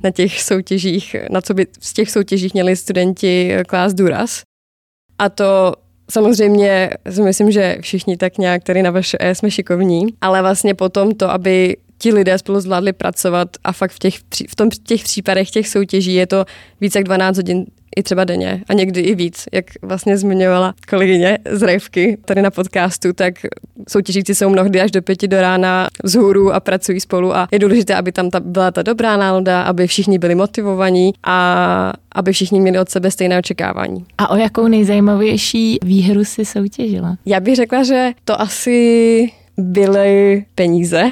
na 0.02 0.10
těch 0.10 0.42
soutěžích, 0.42 1.16
na 1.30 1.40
co 1.40 1.54
by 1.54 1.66
z 1.80 1.92
těch 1.92 2.10
soutěžích 2.10 2.54
měli 2.54 2.76
studenti 2.76 3.56
klást 3.66 3.94
důraz. 3.94 4.42
A 5.18 5.28
to 5.28 5.72
samozřejmě 6.10 6.90
si 7.10 7.22
myslím, 7.22 7.50
že 7.50 7.76
všichni 7.80 8.16
tak 8.16 8.38
nějak 8.38 8.64
tady 8.64 8.82
na 8.82 8.90
vaše 8.90 9.18
jsme 9.32 9.50
šikovní, 9.50 10.06
ale 10.20 10.42
vlastně 10.42 10.74
potom 10.74 11.12
to, 11.12 11.30
aby 11.30 11.76
ti 11.98 12.12
lidé 12.12 12.38
spolu 12.38 12.60
zvládli 12.60 12.92
pracovat 12.92 13.48
a 13.64 13.72
fakt 13.72 13.92
v 13.92 13.98
těch, 13.98 14.14
v 14.48 14.56
tom, 14.56 14.70
těch 14.70 15.02
případech 15.02 15.50
těch 15.50 15.68
soutěží 15.68 16.14
je 16.14 16.26
to 16.26 16.44
více 16.80 16.98
jak 16.98 17.04
12 17.04 17.36
hodin 17.36 17.64
i 17.96 18.02
třeba 18.02 18.24
denně 18.24 18.62
a 18.68 18.72
někdy 18.72 19.00
i 19.00 19.14
víc, 19.14 19.44
jak 19.52 19.64
vlastně 19.82 20.18
zmiňovala 20.18 20.74
kolegyně 20.88 21.38
z 21.50 21.62
Rejvky 21.62 22.18
tady 22.24 22.42
na 22.42 22.50
podcastu, 22.50 23.12
tak 23.12 23.34
soutěžící 23.88 24.34
jsou 24.34 24.48
mnohdy 24.48 24.80
až 24.80 24.90
do 24.90 25.02
pěti 25.02 25.28
do 25.28 25.40
rána 25.40 25.88
vzhůru 26.04 26.52
a 26.52 26.60
pracují 26.60 27.00
spolu 27.00 27.36
a 27.36 27.48
je 27.52 27.58
důležité, 27.58 27.94
aby 27.94 28.12
tam 28.12 28.30
ta, 28.30 28.40
byla 28.40 28.70
ta 28.70 28.82
dobrá 28.82 29.16
nálada, 29.16 29.62
aby 29.62 29.86
všichni 29.86 30.18
byli 30.18 30.34
motivovaní 30.34 31.12
a 31.24 31.92
aby 32.12 32.32
všichni 32.32 32.60
měli 32.60 32.78
od 32.78 32.90
sebe 32.90 33.10
stejné 33.10 33.38
očekávání. 33.38 34.04
A 34.18 34.30
o 34.30 34.36
jakou 34.36 34.68
nejzajímavější 34.68 35.78
výhru 35.82 36.24
si 36.24 36.44
soutěžila? 36.44 37.16
Já 37.26 37.40
bych 37.40 37.56
řekla, 37.56 37.82
že 37.82 38.10
to 38.24 38.40
asi 38.40 39.30
byly 39.56 40.44
peníze. 40.54 41.10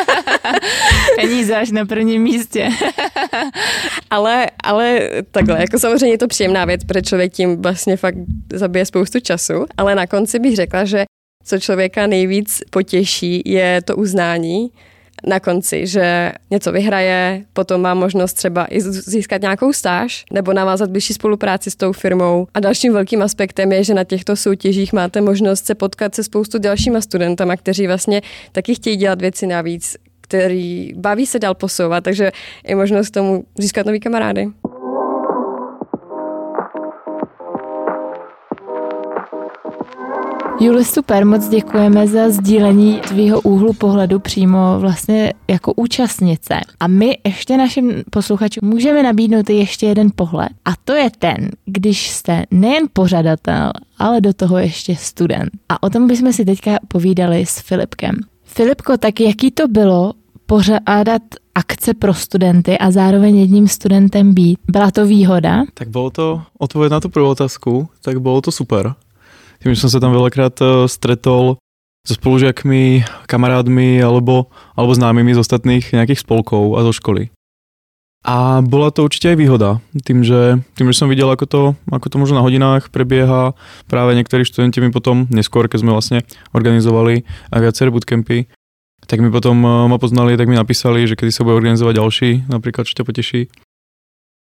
peníze 1.20 1.56
až 1.56 1.70
na 1.70 1.84
prvním 1.84 2.22
místě. 2.22 2.68
ale, 4.10 4.46
ale 4.64 5.10
takhle, 5.30 5.60
jako 5.60 5.78
samozřejmě 5.78 6.14
je 6.14 6.18
to 6.18 6.28
příjemná 6.28 6.64
věc, 6.64 6.84
protože 6.84 7.02
člověk 7.02 7.32
tím 7.32 7.62
vlastně 7.62 7.96
fakt 7.96 8.16
zabije 8.52 8.86
spoustu 8.86 9.20
času, 9.20 9.66
ale 9.76 9.94
na 9.94 10.06
konci 10.06 10.38
bych 10.38 10.56
řekla, 10.56 10.84
že 10.84 11.04
co 11.44 11.58
člověka 11.58 12.06
nejvíc 12.06 12.62
potěší, 12.70 13.42
je 13.44 13.82
to 13.82 13.96
uznání, 13.96 14.70
na 15.26 15.40
konci, 15.40 15.86
že 15.86 16.32
něco 16.50 16.72
vyhraje, 16.72 17.44
potom 17.52 17.80
má 17.80 17.94
možnost 17.94 18.32
třeba 18.32 18.66
i 18.70 18.80
získat 18.80 19.42
nějakou 19.42 19.72
stáž 19.72 20.24
nebo 20.32 20.52
navázat 20.52 20.90
blížší 20.90 21.14
spolupráci 21.14 21.70
s 21.70 21.76
tou 21.76 21.92
firmou. 21.92 22.46
A 22.54 22.60
dalším 22.60 22.92
velkým 22.92 23.22
aspektem 23.22 23.72
je, 23.72 23.84
že 23.84 23.94
na 23.94 24.04
těchto 24.04 24.36
soutěžích 24.36 24.92
máte 24.92 25.20
možnost 25.20 25.66
se 25.66 25.74
potkat 25.74 26.14
se 26.14 26.24
spoustu 26.24 26.58
dalšíma 26.58 27.00
studentama, 27.00 27.56
kteří 27.56 27.86
vlastně 27.86 28.22
taky 28.52 28.74
chtějí 28.74 28.96
dělat 28.96 29.20
věci 29.20 29.46
navíc, 29.46 29.96
který 30.30 30.92
baví 30.96 31.26
se 31.26 31.38
dál 31.38 31.54
posouvat, 31.54 32.04
takže 32.04 32.32
je 32.66 32.76
možnost 32.76 33.10
tomu 33.10 33.44
získat 33.58 33.86
nový 33.86 34.00
kamarády. 34.00 34.48
Juli, 40.60 40.84
super, 40.84 41.26
moc 41.26 41.48
děkujeme 41.48 42.06
za 42.06 42.30
sdílení 42.30 43.00
tvýho 43.00 43.40
úhlu 43.40 43.72
pohledu 43.72 44.18
přímo 44.18 44.80
vlastně 44.80 45.32
jako 45.48 45.72
účastnice. 45.76 46.60
A 46.80 46.86
my 46.86 47.18
ještě 47.24 47.56
našim 47.56 48.02
posluchačům 48.10 48.68
můžeme 48.68 49.02
nabídnout 49.02 49.50
ještě 49.50 49.86
jeden 49.86 50.10
pohled. 50.14 50.48
A 50.64 50.70
to 50.84 50.92
je 50.92 51.10
ten, 51.18 51.48
když 51.66 52.10
jste 52.10 52.44
nejen 52.50 52.86
pořadatel, 52.92 53.70
ale 53.98 54.20
do 54.20 54.32
toho 54.32 54.58
ještě 54.58 54.96
student. 54.96 55.50
A 55.68 55.82
o 55.82 55.90
tom 55.90 56.06
bychom 56.06 56.32
si 56.32 56.44
teďka 56.44 56.78
povídali 56.88 57.46
s 57.46 57.60
Filipkem. 57.60 58.14
Filipko, 58.44 58.96
tak 58.96 59.20
jaký 59.20 59.50
to 59.50 59.68
bylo 59.68 60.12
pořádat 60.50 61.22
akce 61.54 61.94
pro 61.94 62.14
studenty 62.14 62.78
a 62.78 62.90
zároveň 62.90 63.46
jedním 63.46 63.68
studentem 63.68 64.34
být? 64.34 64.58
Byla 64.66 64.90
to 64.90 65.06
výhoda? 65.06 65.62
Tak 65.74 65.88
bylo 65.88 66.10
to, 66.10 66.42
odpověď 66.58 66.90
na 66.92 67.00
tu 67.00 67.08
prvú 67.08 67.30
otázku, 67.30 67.88
tak 68.02 68.18
bylo 68.18 68.42
to 68.42 68.50
super 68.50 68.98
tým, 69.60 69.76
že 69.76 69.84
som 69.84 69.92
sa 69.92 70.00
tam 70.00 70.16
veľakrát 70.16 70.56
eh, 70.64 70.88
stretol 70.88 71.60
so 72.00 72.16
spolužiakmi, 72.16 73.04
kamarádmi 73.28 74.00
alebo, 74.00 74.48
alebo 74.72 74.96
známymi 74.96 75.36
z 75.36 75.42
ostatných 75.44 75.92
nejakých 75.92 76.24
spolkov 76.24 76.80
a 76.80 76.84
zo 76.88 76.96
školy. 76.96 77.28
A 78.20 78.60
bola 78.60 78.92
to 78.92 79.04
určite 79.04 79.32
aj 79.32 79.38
výhoda, 79.40 79.80
tým, 80.04 80.20
že, 80.20 80.60
tým, 80.76 80.92
že 80.92 80.96
som 80.96 81.08
videl, 81.08 81.28
ako 81.32 81.44
to, 81.48 81.62
ako 81.88 82.06
to 82.12 82.20
možno 82.20 82.36
na 82.36 82.44
hodinách 82.44 82.92
prebieha. 82.92 83.56
Práve 83.88 84.12
niektorí 84.12 84.44
študenti 84.44 84.76
mi 84.84 84.92
potom, 84.92 85.24
neskôr, 85.32 85.72
keď 85.72 85.80
sme 85.80 85.96
vlastne 85.96 86.28
organizovali 86.52 87.24
aj 87.48 87.60
viaceré 87.64 87.88
bootcampy, 87.88 88.44
tak 89.10 89.18
mi 89.18 89.26
potom 89.26 89.58
eh, 89.66 89.70
ma 89.90 89.98
poznali, 89.98 90.38
tak 90.38 90.46
mi 90.46 90.54
napísali, 90.54 91.02
že 91.10 91.18
kedy 91.18 91.34
sa 91.34 91.42
bude 91.42 91.58
organizovať 91.58 91.98
ďalší, 91.98 92.30
napríklad, 92.46 92.86
čo 92.86 92.94
ťa 92.94 93.08
poteší. 93.10 93.50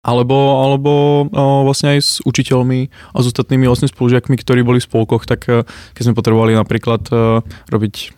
Alebo, 0.04 0.36
alebo 0.60 0.92
o, 1.32 1.64
vlastne 1.64 1.96
aj 1.96 2.00
s 2.04 2.12
učiteľmi 2.28 2.92
a 2.92 3.18
s 3.24 3.26
ostatnými 3.32 3.72
vlastne 3.72 3.88
spolužiakmi, 3.88 4.36
ktorí 4.36 4.60
boli 4.60 4.84
v 4.84 4.88
spolkoch, 4.92 5.24
tak 5.24 5.48
e, 5.48 5.64
keď 5.96 6.02
sme 6.04 6.18
potrebovali 6.20 6.60
napríklad 6.60 7.08
robiť 7.72 8.12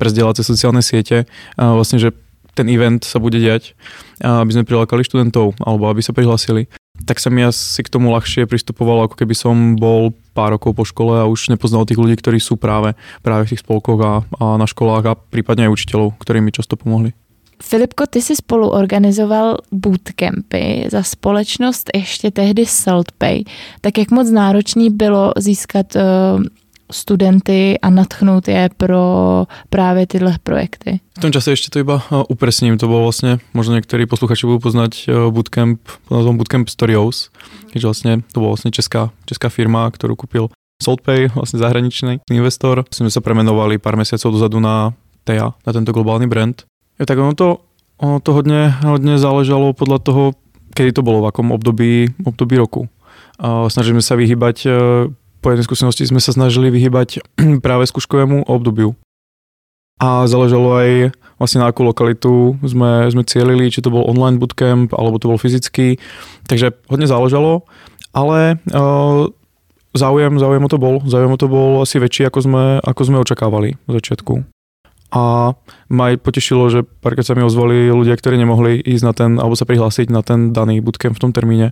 prezdielacie 0.00 0.40
sociálne 0.40 0.80
siete, 0.80 1.28
vlastne, 1.60 2.00
že 2.00 2.16
ten 2.56 2.72
event 2.72 3.04
sa 3.04 3.20
bude 3.20 3.36
diať, 3.36 3.76
aby 4.24 4.48
sme 4.48 4.64
prilákali 4.64 5.04
študentov 5.04 5.60
alebo 5.60 5.92
aby 5.92 6.00
sa 6.00 6.16
prihlásili, 6.16 6.72
tak 7.04 7.20
sa 7.20 7.28
mi 7.28 7.44
asi 7.44 7.82
k 7.84 7.92
tomu 7.92 8.14
ľahšie 8.16 8.48
pristupovalo, 8.48 9.06
ako 9.06 9.20
keby 9.20 9.34
som 9.36 9.76
bol 9.76 10.16
pár 10.32 10.56
rokov 10.56 10.72
po 10.72 10.84
škole 10.88 11.20
a 11.20 11.28
už 11.28 11.52
nepoznal 11.52 11.84
tých 11.84 12.00
ľudí, 12.00 12.16
ktorí 12.16 12.40
sú 12.40 12.56
práve, 12.56 12.96
práve 13.20 13.46
v 13.46 13.50
tých 13.52 13.62
spolkoch 13.64 14.00
a, 14.00 14.12
a 14.40 14.44
na 14.56 14.64
školách 14.64 15.04
a 15.08 15.18
prípadne 15.18 15.68
aj 15.68 15.74
učiteľov, 15.76 16.16
ktorí 16.20 16.40
mi 16.40 16.54
často 16.54 16.80
pomohli. 16.80 17.12
Filipko, 17.56 18.04
ty 18.06 18.20
si 18.20 18.36
spolu 18.36 18.68
organizoval 18.68 19.64
bootcampy 19.72 20.92
za 20.92 21.02
společnost 21.02 21.90
ještě 21.94 22.30
tehdy 22.30 22.66
SaltPay. 22.66 23.44
Tak 23.80 23.98
jak 23.98 24.10
moc 24.10 24.30
náročný 24.30 24.90
bylo 24.90 25.32
získat 25.38 25.96
uh, 25.96 26.02
studenty 26.92 27.78
a 27.82 27.90
natchnout 27.90 28.48
je 28.48 28.70
pro 28.76 29.02
právě 29.70 30.06
tyhle 30.06 30.36
projekty? 30.42 31.00
V 31.18 31.20
tom 31.20 31.32
čase 31.32 31.50
ještě 31.50 31.68
to 31.70 31.78
iba 31.78 31.94
uh, 31.94 32.22
upresním, 32.28 32.78
to 32.78 32.86
bylo 32.86 33.02
vlastně, 33.02 33.38
možná 33.54 33.74
některý 33.74 34.06
posluchači 34.06 34.46
budou 34.46 34.58
poznat 34.58 34.90
uh, 35.08 35.32
bootcamp, 35.32 35.80
názvom 36.10 36.36
Bootcamp 36.36 36.68
Studios, 36.68 37.30
keďže 37.70 37.86
vlastně 37.86 38.16
to 38.32 38.40
byla 38.40 38.48
vlastně 38.48 38.70
česká, 38.70 39.10
česká 39.26 39.48
firma, 39.48 39.90
kterou 39.90 40.16
kupil 40.16 40.48
SaltPay, 40.82 41.28
vlastně 41.34 41.58
zahraničný 41.58 42.18
investor. 42.30 42.84
Jsme 42.94 43.10
se 43.10 43.20
premenovali 43.20 43.78
pár 43.78 43.96
měsíců 43.96 44.30
dozadu 44.30 44.60
na 44.60 44.92
TEA, 45.24 45.52
na 45.66 45.72
tento 45.72 45.92
globální 45.92 46.26
brand. 46.26 46.62
Jo, 47.00 47.06
tak 47.06 47.18
ono 47.18 47.34
to, 47.34 47.58
ono 47.96 48.20
to 48.20 48.32
hodně, 48.32 48.74
hodně 48.86 49.18
záležalo 49.18 49.72
podle 49.72 49.98
toho, 49.98 50.32
kedy 50.74 50.92
to 50.92 51.02
bylo, 51.02 51.22
v 51.22 51.26
akom 51.26 51.52
období, 51.52 52.14
období 52.24 52.56
roku. 52.56 52.88
Snažíme 53.68 54.00
sa 54.00 54.16
vyhýbať 54.16 54.56
e, 54.64 54.72
po 55.46 55.54
skúsenosti 55.54 56.10
sme 56.10 56.18
sa 56.18 56.34
snažili 56.34 56.74
vyhybať 56.74 57.22
práve 57.64 57.86
skúškovému 57.86 58.50
obdobiu. 58.50 58.98
A 60.02 60.26
záležalo 60.26 60.74
aj 60.74 60.90
vlastne 61.38 61.62
na 61.62 61.70
akú 61.70 61.86
lokalitu 61.86 62.58
sme, 62.66 63.06
sme 63.14 63.22
cielili, 63.22 63.70
či 63.70 63.78
to 63.78 63.94
bol 63.94 64.02
online 64.10 64.42
bootcamp, 64.42 64.90
alebo 64.90 65.22
to 65.22 65.30
bol 65.30 65.38
fyzický. 65.38 66.02
Takže 66.50 66.74
hodne 66.90 67.06
záležalo, 67.06 67.62
ale 68.10 68.58
uh, 68.74 69.30
záujem, 69.94 70.34
záujem 70.42 70.66
o 70.66 70.68
to 70.68 70.82
bol. 70.82 70.98
Záujem 71.06 71.30
o 71.30 71.38
to 71.38 71.46
bol 71.46 71.78
asi 71.86 72.02
väčší, 72.02 72.26
ako 72.26 72.38
sme, 72.42 72.64
ako 72.82 73.02
sme 73.06 73.22
očakávali 73.22 73.78
v 73.86 73.90
začiatku. 74.02 74.42
A 75.14 75.54
ma 75.86 76.06
potešilo, 76.18 76.66
že 76.74 76.82
párkrát 76.82 77.22
sa 77.22 77.38
mi 77.38 77.46
ozvali 77.46 77.86
ľudia, 77.86 78.18
ktorí 78.18 78.34
nemohli 78.34 78.82
ísť 78.82 79.04
na 79.06 79.12
ten, 79.14 79.30
alebo 79.38 79.54
sa 79.54 79.62
prihlásiť 79.62 80.10
na 80.10 80.26
ten 80.26 80.50
daný 80.50 80.82
bootcamp 80.82 81.14
v 81.14 81.22
tom 81.22 81.30
termíne. 81.30 81.70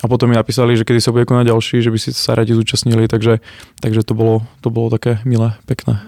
A 0.00 0.08
potom 0.08 0.32
mi 0.32 0.36
napísali, 0.36 0.72
že 0.72 0.88
kedy 0.88 1.00
sa 1.04 1.12
bude 1.12 1.28
konať 1.28 1.52
ďalší, 1.52 1.84
že 1.84 1.92
by 1.92 1.98
si 2.00 2.16
sa 2.16 2.32
radi 2.32 2.56
zúčastnili, 2.56 3.04
takže, 3.12 3.44
takže 3.76 4.00
to, 4.00 4.16
bolo, 4.16 4.40
to 4.64 4.72
bolo 4.72 4.88
také 4.88 5.20
milé, 5.28 5.52
pekné. 5.68 6.00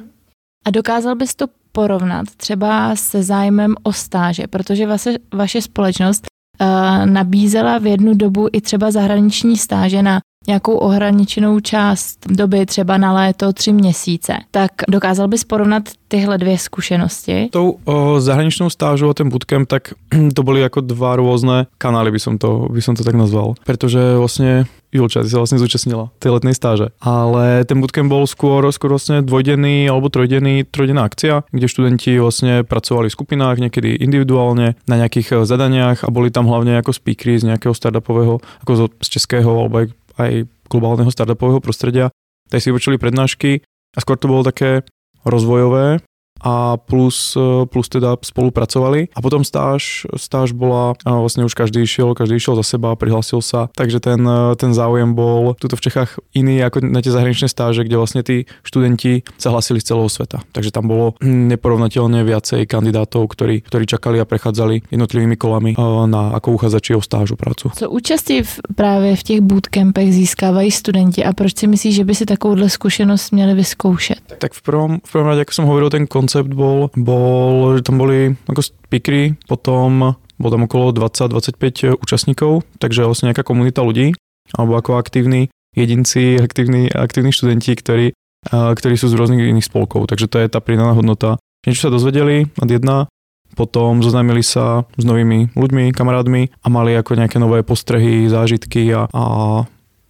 A 0.65 0.73
dokázal 0.73 1.15
bys 1.17 1.35
to 1.35 1.47
porovnat 1.73 2.27
třeba 2.37 2.97
se 2.97 3.23
zájmem 3.23 3.75
o 3.83 3.93
stáže, 3.93 4.47
protože 4.47 4.87
vaše, 4.87 5.15
vaše 5.35 5.63
společnost 5.63 6.25
uh, 6.61 6.67
nabízela 7.07 7.79
v 7.79 7.87
jednu 7.87 8.15
dobu 8.15 8.49
i 8.53 8.61
třeba 8.61 8.91
zahraniční 8.91 9.57
stáže 9.57 10.03
na 10.03 10.21
nějakou 10.47 10.77
ohraničenou 10.77 11.61
část 11.61 12.19
doby, 12.29 12.67
třeba 12.67 12.99
na 12.99 13.13
léto 13.13 13.53
tři 13.53 13.73
měsíce, 13.73 14.37
tak 14.51 14.71
dokázal 14.89 15.29
bys 15.29 15.45
porovnat 15.45 15.83
tyhle 16.09 16.39
dvě 16.39 16.59
zkušenosti? 16.59 17.49
Tou 17.53 17.79
o, 17.85 18.21
zahraničnou 18.21 18.71
stážou 18.71 19.11
a 19.11 19.15
ten 19.15 19.29
bootcamp, 19.29 19.69
tak 19.69 19.83
to 20.35 20.43
byly 20.43 20.61
jako 20.61 20.81
dva 20.81 21.17
různé 21.17 21.67
kanály, 21.79 22.11
by 22.11 22.21
som 22.21 22.39
to, 22.39 22.69
by 22.71 22.83
som 22.83 22.97
to 22.97 23.05
tak 23.05 23.15
nazval. 23.15 23.55
Protože 23.65 24.17
vlastně 24.17 24.67
Julča, 24.95 25.27
ty 25.27 25.29
sa 25.29 25.43
vlastne 25.43 25.59
zúčastnila 25.59 26.15
tej 26.23 26.39
letnej 26.39 26.55
stáže. 26.55 26.95
Ale 27.03 27.67
ten 27.67 27.83
bootcamp 27.83 28.07
bol 28.07 28.31
skôr, 28.31 28.63
skôr 28.71 28.95
vlastne 28.95 29.27
dvojdenný 29.27 29.91
alebo 29.91 30.07
trojdenný, 30.07 30.71
trojdenná 30.71 31.03
akcia, 31.03 31.43
kde 31.51 31.67
študenti 31.67 32.15
vlastne 32.23 32.63
pracovali 32.63 33.11
v 33.11 33.17
skupinách, 33.19 33.59
niekedy 33.59 33.99
individuálne 33.99 34.79
na 34.87 34.97
nejakých 35.03 35.43
zadaniach 35.51 36.07
a 36.07 36.15
boli 36.15 36.31
tam 36.31 36.47
hlavne 36.47 36.79
ako 36.79 36.95
speakery 36.95 37.43
z 37.43 37.51
nejakého 37.51 37.75
startupového, 37.75 38.39
ako 38.63 38.87
z 39.03 39.07
českého 39.11 39.51
alebo 39.67 39.91
aj 40.19 40.47
globálneho 40.71 41.11
startupového 41.11 41.61
prostredia, 41.61 42.11
tak 42.49 42.61
si 42.61 42.71
vypočuli 42.71 43.01
prednášky 43.01 43.63
a 43.95 43.99
skôr 44.03 44.19
to 44.19 44.31
bolo 44.31 44.47
také 44.47 44.85
rozvojové 45.25 46.05
a 46.45 46.77
plus, 46.77 47.33
e, 47.37 47.67
plus 47.67 47.89
teda 47.89 48.21
spolupracovali. 48.21 49.09
A 49.17 49.19
potom 49.25 49.41
stáž, 49.41 50.05
stáž 50.13 50.53
bola, 50.53 50.93
vlastne 51.03 51.49
už 51.49 51.57
každý 51.57 51.89
išiel, 51.89 52.13
každý 52.13 52.37
išiel 52.37 52.61
za 52.61 52.77
seba, 52.77 52.93
prihlásil 52.93 53.41
sa, 53.41 53.73
takže 53.73 54.05
ten, 54.05 54.21
e, 54.21 54.53
ten 54.61 54.77
záujem 54.77 55.17
bol 55.17 55.57
tuto 55.57 55.81
v 55.81 55.85
Čechách 55.89 56.21
iný 56.37 56.61
ako 56.61 56.85
na 56.85 57.01
tie 57.01 57.11
zahraničné 57.11 57.49
stáže, 57.49 57.81
kde 57.81 57.97
vlastne 57.97 58.21
tí 58.21 58.45
študenti 58.61 59.25
sa 59.41 59.51
hlasili 59.57 59.81
z 59.81 59.97
celého 59.97 60.13
sveta. 60.13 60.45
Takže 60.53 60.69
tam 60.69 60.93
bolo 60.93 61.17
neporovnateľne 61.25 62.21
viacej 62.23 62.69
kandidátov, 62.69 63.33
ktorí, 63.33 63.65
ktorí 63.65 63.85
čakali 63.89 64.21
a 64.21 64.29
prechádzali 64.29 64.93
jednotlivými 64.93 65.41
kolami 65.41 65.73
e, 65.73 65.77
na 66.05 66.37
ako 66.37 66.61
uchádzači 66.61 66.93
o 66.95 67.01
stážu 67.01 67.41
prácu. 67.41 67.73
Co 67.73 67.91
účastí 67.91 68.43
v, 68.43 68.61
právě 68.77 69.17
v 69.17 69.23
těch 69.23 69.41
bootcampech 69.41 70.15
získávají 70.15 70.71
studenti 70.71 71.25
a 71.25 71.33
proč 71.33 71.57
si 71.57 71.67
myslíš, 71.67 71.95
že 71.95 72.05
by 72.05 72.15
si 72.15 72.27
takovouhle 72.27 72.69
zkušenost 72.69 73.31
měli 73.31 73.55
vyzkoušet? 73.55 74.19
Tak 74.39 74.53
v 74.53 74.63
prvom, 74.63 75.01
v 75.07 75.13
prvom 75.13 75.27
rade, 75.31 75.41
ako 75.41 75.53
som 75.53 75.65
hovoril, 75.71 75.91
ten 75.91 76.11
koncept 76.11 76.34
koncept 76.35 76.51
bol, 76.51 76.91
bol, 76.99 77.79
že 77.79 77.87
tam 77.87 78.03
boli 78.03 78.35
ako 78.51 78.59
speakery, 78.59 79.39
potom 79.47 80.19
bolo 80.35 80.51
tam 80.51 80.67
okolo 80.67 80.91
20-25 80.91 81.95
účastníkov, 81.95 82.67
takže 82.83 83.07
vlastne 83.07 83.31
nejaká 83.31 83.47
komunita 83.47 83.87
ľudí, 83.87 84.19
alebo 84.51 84.75
ako 84.75 84.99
aktívni 84.99 85.55
jedinci, 85.79 86.43
aktívni, 86.43 86.91
aktívni 86.91 87.31
študenti, 87.31 87.79
ktorí, 87.79 88.07
ktorí 88.51 88.95
sú 88.99 89.07
z 89.07 89.15
rôznych 89.15 89.47
iných 89.47 89.71
spolkov. 89.71 90.11
Takže 90.11 90.27
to 90.27 90.43
je 90.43 90.51
tá 90.51 90.59
pridaná 90.59 90.99
hodnota. 90.99 91.39
Niečo 91.63 91.87
sa 91.87 91.95
dozvedeli 91.95 92.51
od 92.59 92.67
jedna, 92.67 93.07
potom 93.55 94.03
zoznámili 94.03 94.43
sa 94.43 94.91
s 94.99 95.05
novými 95.07 95.55
ľuďmi, 95.55 95.95
kamarátmi 95.95 96.51
a 96.51 96.67
mali 96.67 96.99
ako 96.99 97.15
nejaké 97.15 97.39
nové 97.39 97.63
postrehy, 97.63 98.27
zážitky 98.27 98.91
a, 98.91 99.07
a 99.07 99.23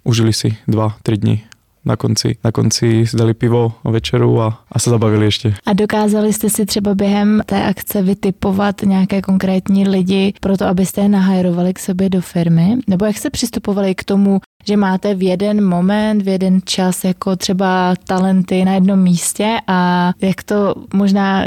užili 0.09 0.33
si 0.33 0.57
2-3 0.73 1.21
dní 1.21 1.37
na 1.85 1.97
konci, 1.97 2.37
na 2.45 2.53
konci 2.53 3.07
si 3.07 3.17
dali 3.17 3.35
pivo 3.35 3.73
večeru 3.85 4.41
a, 4.41 4.59
a 4.73 4.79
se 4.79 4.91
zabavili 4.91 5.25
ještě. 5.25 5.55
A 5.67 5.73
dokázali 5.73 6.33
jste 6.33 6.51
si 6.51 6.67
třeba 6.67 6.95
během 6.95 7.43
té 7.47 7.65
akce 7.65 8.03
vytipovat 8.03 8.83
nějaké 8.83 9.23
konkrétní 9.23 9.89
lidi 9.89 10.33
pro 10.41 10.57
to, 10.57 10.67
abyste 10.67 11.01
je 11.01 11.09
nahajrovali 11.09 11.75
k 11.75 11.79
sobě 11.79 12.09
do 12.09 12.21
firmy? 12.21 12.77
Nebo 12.89 13.05
jak 13.05 13.19
se 13.19 13.31
přistupovali 13.31 13.95
k 13.95 14.05
tomu, 14.05 14.41
že 14.67 14.77
máte 14.77 15.15
v 15.15 15.23
jeden 15.23 15.69
moment, 15.69 16.23
v 16.23 16.29
jeden 16.29 16.61
čas 16.65 17.05
jako 17.05 17.37
třeba 17.37 17.95
talenty 18.07 18.65
na 18.65 18.75
jednom 18.75 18.99
místě 18.99 19.57
a 19.67 20.13
jak 20.21 20.43
to 20.43 20.75
možná 20.95 21.45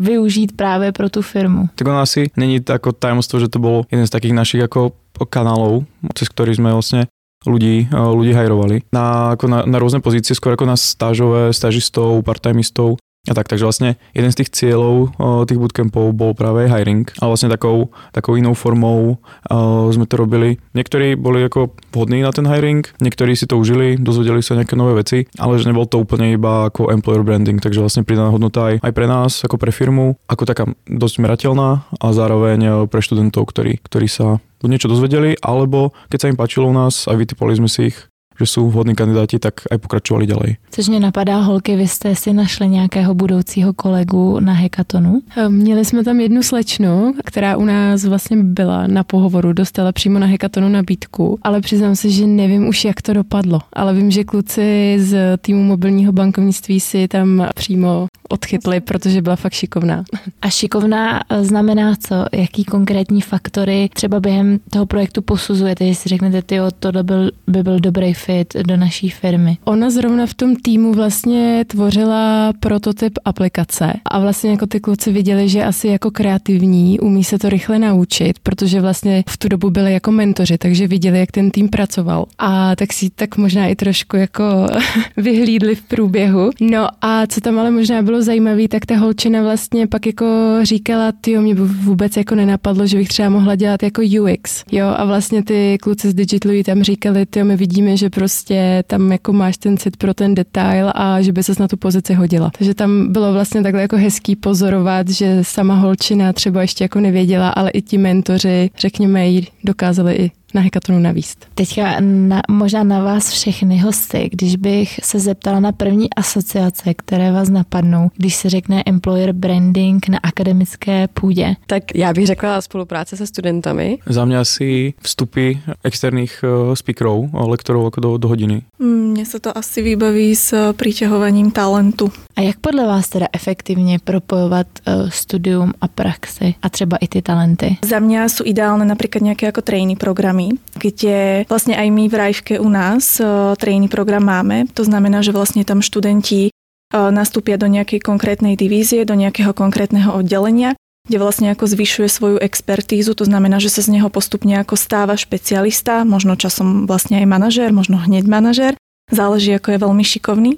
využít 0.00 0.52
právě 0.56 0.92
pro 0.92 1.08
tu 1.08 1.22
firmu. 1.22 1.68
Tak 1.74 1.86
ono 1.86 1.98
asi 1.98 2.30
není 2.36 2.60
jako 2.68 2.92
tajemstvo, 2.92 3.40
že 3.40 3.48
to 3.48 3.58
bylo 3.58 3.84
jeden 3.90 4.06
z 4.06 4.10
takých 4.10 4.32
našich 4.32 4.60
jako 4.60 4.92
kanálov, 5.24 5.88
cez 6.12 6.28
ktorý 6.28 6.52
sme 6.52 6.76
vlastne 6.76 7.08
ľudí, 7.46 7.86
eh, 7.86 7.94
ľudí 7.94 8.34
hajrovali. 8.34 8.90
Na, 8.90 9.38
ako 9.38 9.46
na, 9.46 9.58
na 9.64 9.78
rôzne 9.78 10.02
pozície, 10.02 10.34
skôr 10.34 10.58
ako 10.58 10.66
na 10.66 10.76
stážové, 10.76 11.54
stážistov, 11.54 12.20
part-timistov 12.26 12.98
a 13.26 13.32
tak, 13.34 13.50
takže 13.50 13.66
vlastne 13.66 13.90
jeden 14.14 14.30
z 14.30 14.42
tých 14.42 14.52
cieľov 14.54 15.14
uh, 15.18 15.42
tých 15.44 15.58
bootcampov 15.58 16.14
bol 16.14 16.32
práve 16.32 16.70
hiring, 16.70 17.06
ale 17.18 17.28
vlastne 17.34 17.50
takou, 17.50 17.90
takou 18.14 18.38
inou 18.38 18.54
formou 18.54 19.18
uh, 19.50 20.06
to 20.06 20.14
robili. 20.14 20.62
Niektorí 20.78 21.18
boli 21.18 21.42
ako 21.50 21.74
vhodní 21.90 22.22
na 22.22 22.30
ten 22.30 22.46
hiring, 22.46 22.86
niektorí 23.02 23.34
si 23.34 23.50
to 23.50 23.58
užili, 23.58 23.98
dozvedeli 23.98 24.38
sa 24.38 24.54
nejaké 24.54 24.78
nové 24.78 25.02
veci, 25.02 25.26
ale 25.42 25.58
že 25.58 25.66
nebol 25.66 25.90
to 25.90 25.98
úplne 25.98 26.30
iba 26.38 26.70
ako 26.70 26.94
employer 26.94 27.26
branding, 27.26 27.58
takže 27.58 27.82
vlastne 27.82 28.06
pridaná 28.06 28.30
hodnota 28.30 28.70
aj, 28.70 28.86
aj 28.86 28.92
pre 28.94 29.06
nás, 29.10 29.42
ako 29.42 29.58
pre 29.58 29.74
firmu, 29.74 30.14
ako 30.30 30.42
taká 30.46 30.64
dosť 30.86 31.18
merateľná 31.18 31.82
a 31.90 32.06
zároveň 32.14 32.86
pre 32.86 33.02
študentov, 33.02 33.50
ktorí, 33.50 33.82
ktorí 33.82 34.06
sa 34.06 34.38
niečo 34.66 34.90
dozvedeli, 34.90 35.38
alebo 35.42 35.94
keď 36.10 36.18
sa 36.18 36.30
im 36.30 36.38
páčilo 36.38 36.70
u 36.70 36.74
nás 36.74 37.06
a 37.06 37.14
vytipali 37.14 37.54
sme 37.54 37.70
si 37.70 37.94
ich 37.94 37.98
že 38.38 38.46
jsou 38.46 38.70
vhodní 38.70 38.94
kandidáti, 38.94 39.38
tak 39.38 39.54
aj 39.70 39.78
pokračovali 39.78 40.26
ďalej. 40.26 40.56
Což 40.70 40.88
mě 40.88 41.00
napadá, 41.00 41.40
holky, 41.40 41.76
vy 41.76 41.88
jste 41.88 42.14
si 42.14 42.32
našli 42.32 42.68
nějakého 42.68 43.14
budoucího 43.14 43.72
kolegu 43.72 44.40
na 44.40 44.52
hekatonu? 44.52 45.20
Ehm, 45.36 45.54
měli 45.54 45.84
jsme 45.84 46.04
tam 46.04 46.20
jednu 46.20 46.42
slečnu, 46.42 47.14
která 47.24 47.56
u 47.56 47.64
nás 47.64 48.04
vlastně 48.04 48.36
byla 48.36 48.86
na 48.86 49.04
pohovoru, 49.04 49.52
dostala 49.52 49.92
přímo 49.92 50.18
na 50.18 50.26
hekatonu 50.26 50.68
nabídku, 50.68 51.38
ale 51.42 51.60
přiznám 51.60 51.96
se, 51.96 52.10
že 52.10 52.26
nevím 52.26 52.68
už, 52.68 52.84
jak 52.84 53.02
to 53.02 53.12
dopadlo. 53.12 53.60
Ale 53.72 53.94
vím, 53.94 54.10
že 54.10 54.24
kluci 54.24 54.96
z 55.00 55.38
týmu 55.38 55.62
mobilního 55.62 56.12
bankovnictví 56.12 56.80
si 56.80 57.08
tam 57.08 57.48
přímo 57.54 58.06
odchytli, 58.28 58.80
protože 58.80 59.22
byla 59.22 59.36
fakt 59.36 59.52
šikovná. 59.52 60.04
A 60.42 60.50
šikovná 60.50 61.20
eh, 61.28 61.44
znamená 61.44 61.96
co? 61.96 62.24
Jaký 62.32 62.64
konkrétní 62.64 63.20
faktory 63.20 63.88
třeba 63.94 64.20
během 64.20 64.58
toho 64.70 64.86
projektu 64.86 65.22
posuzujete, 65.22 65.94
si 65.94 66.08
řeknete, 66.08 66.42
ty 66.42 66.56
to 66.78 66.92
byl, 67.02 67.30
by 67.46 67.62
byl 67.62 67.80
dobrý 67.80 68.14
fit 68.14 68.54
do 68.66 68.76
naší 68.76 69.10
firmy? 69.10 69.58
Ona 69.64 69.90
zrovna 69.90 70.26
v 70.26 70.34
tom 70.34 70.56
týmu 70.56 70.92
vlastně 70.92 71.64
tvořila 71.66 72.52
prototyp 72.60 73.18
aplikace 73.24 73.92
a 74.04 74.18
vlastně 74.18 74.50
jako 74.50 74.66
ty 74.66 74.80
kluci 74.80 75.12
viděli, 75.12 75.48
že 75.48 75.64
asi 75.64 75.88
jako 75.88 76.10
kreativní 76.10 77.00
umí 77.00 77.24
se 77.24 77.38
to 77.38 77.48
rychle 77.48 77.78
naučit, 77.78 78.38
protože 78.38 78.80
vlastně 78.80 79.24
v 79.28 79.36
tu 79.36 79.48
dobu 79.48 79.70
byli 79.70 79.92
jako 79.92 80.12
mentoři, 80.12 80.58
takže 80.58 80.86
viděli, 80.86 81.18
jak 81.18 81.32
ten 81.32 81.50
tým 81.50 81.68
pracoval. 81.68 82.26
A 82.38 82.76
tak 82.76 82.92
si 82.92 83.10
tak 83.10 83.36
možná 83.36 83.66
i 83.66 83.76
trošku 83.76 84.16
jako 84.16 84.44
vyhlídli 85.16 85.74
v 85.74 85.82
průběhu. 85.82 86.50
No 86.60 86.88
a 87.02 87.26
co 87.26 87.40
tam 87.40 87.58
ale 87.58 87.70
možná 87.70 88.02
bylo 88.02 88.15
zajímavé, 88.22 88.68
tak 88.68 88.86
ta 88.86 88.96
holčina 88.96 89.42
vlastně 89.42 89.86
pak 89.86 90.06
jako 90.06 90.26
říkala, 90.62 91.12
ty 91.20 91.38
mě 91.38 91.54
vůbec 91.54 92.16
jako 92.16 92.34
nenapadlo, 92.34 92.86
že 92.86 92.98
bych 92.98 93.08
třeba 93.08 93.28
mohla 93.28 93.54
dělat 93.54 93.82
jako 93.82 94.02
UX. 94.02 94.64
Jo, 94.72 94.86
a 94.96 95.04
vlastně 95.04 95.42
ty 95.42 95.78
kluci 95.82 96.10
z 96.10 96.14
Digitalu 96.14 96.62
tam 96.62 96.82
říkali, 96.82 97.26
ty 97.26 97.44
my 97.44 97.56
vidíme, 97.56 97.96
že 97.96 98.10
prostě 98.10 98.84
tam 98.86 99.12
jako 99.12 99.32
máš 99.32 99.56
ten 99.56 99.76
cit 99.76 99.96
pro 99.96 100.14
ten 100.14 100.34
detail 100.34 100.92
a 100.94 101.20
že 101.20 101.32
by 101.32 101.42
ses 101.42 101.58
na 101.58 101.68
tu 101.68 101.76
pozici 101.76 102.14
hodila. 102.14 102.50
Takže 102.58 102.74
tam 102.74 103.12
bylo 103.12 103.32
vlastně 103.32 103.62
takhle 103.62 103.82
jako 103.82 103.96
hezký 103.96 104.36
pozorovat, 104.36 105.08
že 105.08 105.38
sama 105.42 105.74
holčina 105.74 106.32
třeba 106.32 106.62
ještě 106.62 106.84
jako 106.84 107.00
nevěděla, 107.00 107.48
ale 107.48 107.70
i 107.70 107.82
ti 107.82 107.98
mentoři, 107.98 108.70
řekněme, 108.78 109.28
jí 109.28 109.48
dokázali 109.64 110.14
i 110.14 110.30
na 110.56 110.62
hekatonu 110.62 110.98
navíst. 110.98 111.46
Teďka 111.54 112.00
na, 112.00 112.42
možná 112.50 112.84
na 112.84 113.04
vás 113.04 113.30
všechny 113.30 113.78
hosty, 113.78 114.28
když 114.32 114.56
bych 114.56 115.00
se 115.02 115.18
zeptala 115.18 115.60
na 115.60 115.72
první 115.72 116.14
asociace, 116.14 116.94
které 116.94 117.32
vás 117.32 117.48
napadnou, 117.48 118.10
když 118.16 118.34
se 118.34 118.50
řekne 118.50 118.82
employer 118.86 119.32
branding 119.32 120.08
na 120.08 120.18
akademické 120.22 121.08
půdě. 121.08 121.54
Tak 121.66 121.82
já 121.94 122.12
bych 122.12 122.26
řekla 122.26 122.60
spolupráce 122.60 123.16
se 123.16 123.26
studentami. 123.26 123.98
Za 124.06 124.24
mě 124.24 124.38
asi 124.38 124.94
vstupy 125.02 125.52
externých 125.84 126.44
eh, 126.44 126.76
speakerů, 126.76 127.30
lektorů 127.32 127.84
jako 127.84 128.00
do, 128.00 128.16
do 128.16 128.28
hodiny. 128.28 128.62
Mně 128.78 129.26
se 129.26 129.40
to 129.40 129.58
asi 129.58 129.82
vybaví 129.82 130.36
s 130.36 130.72
přitěhováním 130.72 131.50
talentu. 131.50 132.12
A 132.36 132.40
jak 132.40 132.56
podle 132.56 132.86
vás 132.86 133.08
teda 133.08 133.26
efektivně 133.32 133.98
propojovat 133.98 134.66
uh, 134.88 135.10
studium 135.10 135.72
a 135.80 135.88
praxi 135.88 136.54
a 136.62 136.68
třeba 136.68 136.96
i 136.96 137.08
ty 137.08 137.22
talenty? 137.22 137.76
Za 137.84 137.98
mě 137.98 138.28
jsou 138.28 138.44
ideálne 138.46 138.84
například 138.84 139.22
nějaké 139.22 139.46
jako 139.46 139.62
trainee 139.62 139.96
programy, 139.96 140.45
kde 140.76 141.46
vlastne 141.50 141.74
aj 141.74 141.88
my 141.90 142.04
v 142.10 142.14
Rajvke 142.14 142.54
u 142.60 142.68
nás 142.70 143.18
uh, 143.18 143.56
trainee 143.58 143.90
program 143.90 144.26
máme. 144.26 144.70
To 144.76 144.84
znamená, 144.84 145.24
že 145.24 145.34
vlastne 145.34 145.64
tam 145.64 145.80
študenti 145.80 146.50
uh, 146.50 147.10
nastúpia 147.10 147.56
do 147.56 147.66
nejakej 147.66 148.04
konkrétnej 148.04 148.54
divízie, 148.54 149.08
do 149.08 149.16
nejakého 149.16 149.56
konkrétneho 149.56 150.14
oddelenia, 150.14 150.76
kde 151.06 151.22
vlastne 151.22 151.54
ako 151.54 151.70
zvyšuje 151.70 152.08
svoju 152.10 152.36
expertízu, 152.42 153.14
to 153.14 153.22
znamená, 153.22 153.62
že 153.62 153.70
sa 153.70 153.80
z 153.82 153.94
neho 153.94 154.10
postupne 154.10 154.58
ako 154.58 154.74
stáva 154.74 155.14
špecialista, 155.14 156.02
možno 156.02 156.34
časom 156.34 156.90
vlastne 156.90 157.22
aj 157.22 157.26
manažér, 157.30 157.70
možno 157.70 158.02
hneď 158.02 158.26
manažér, 158.26 158.74
záleží 159.14 159.54
ako 159.54 159.74
je 159.74 159.82
veľmi 159.86 160.04
šikovný 160.04 160.52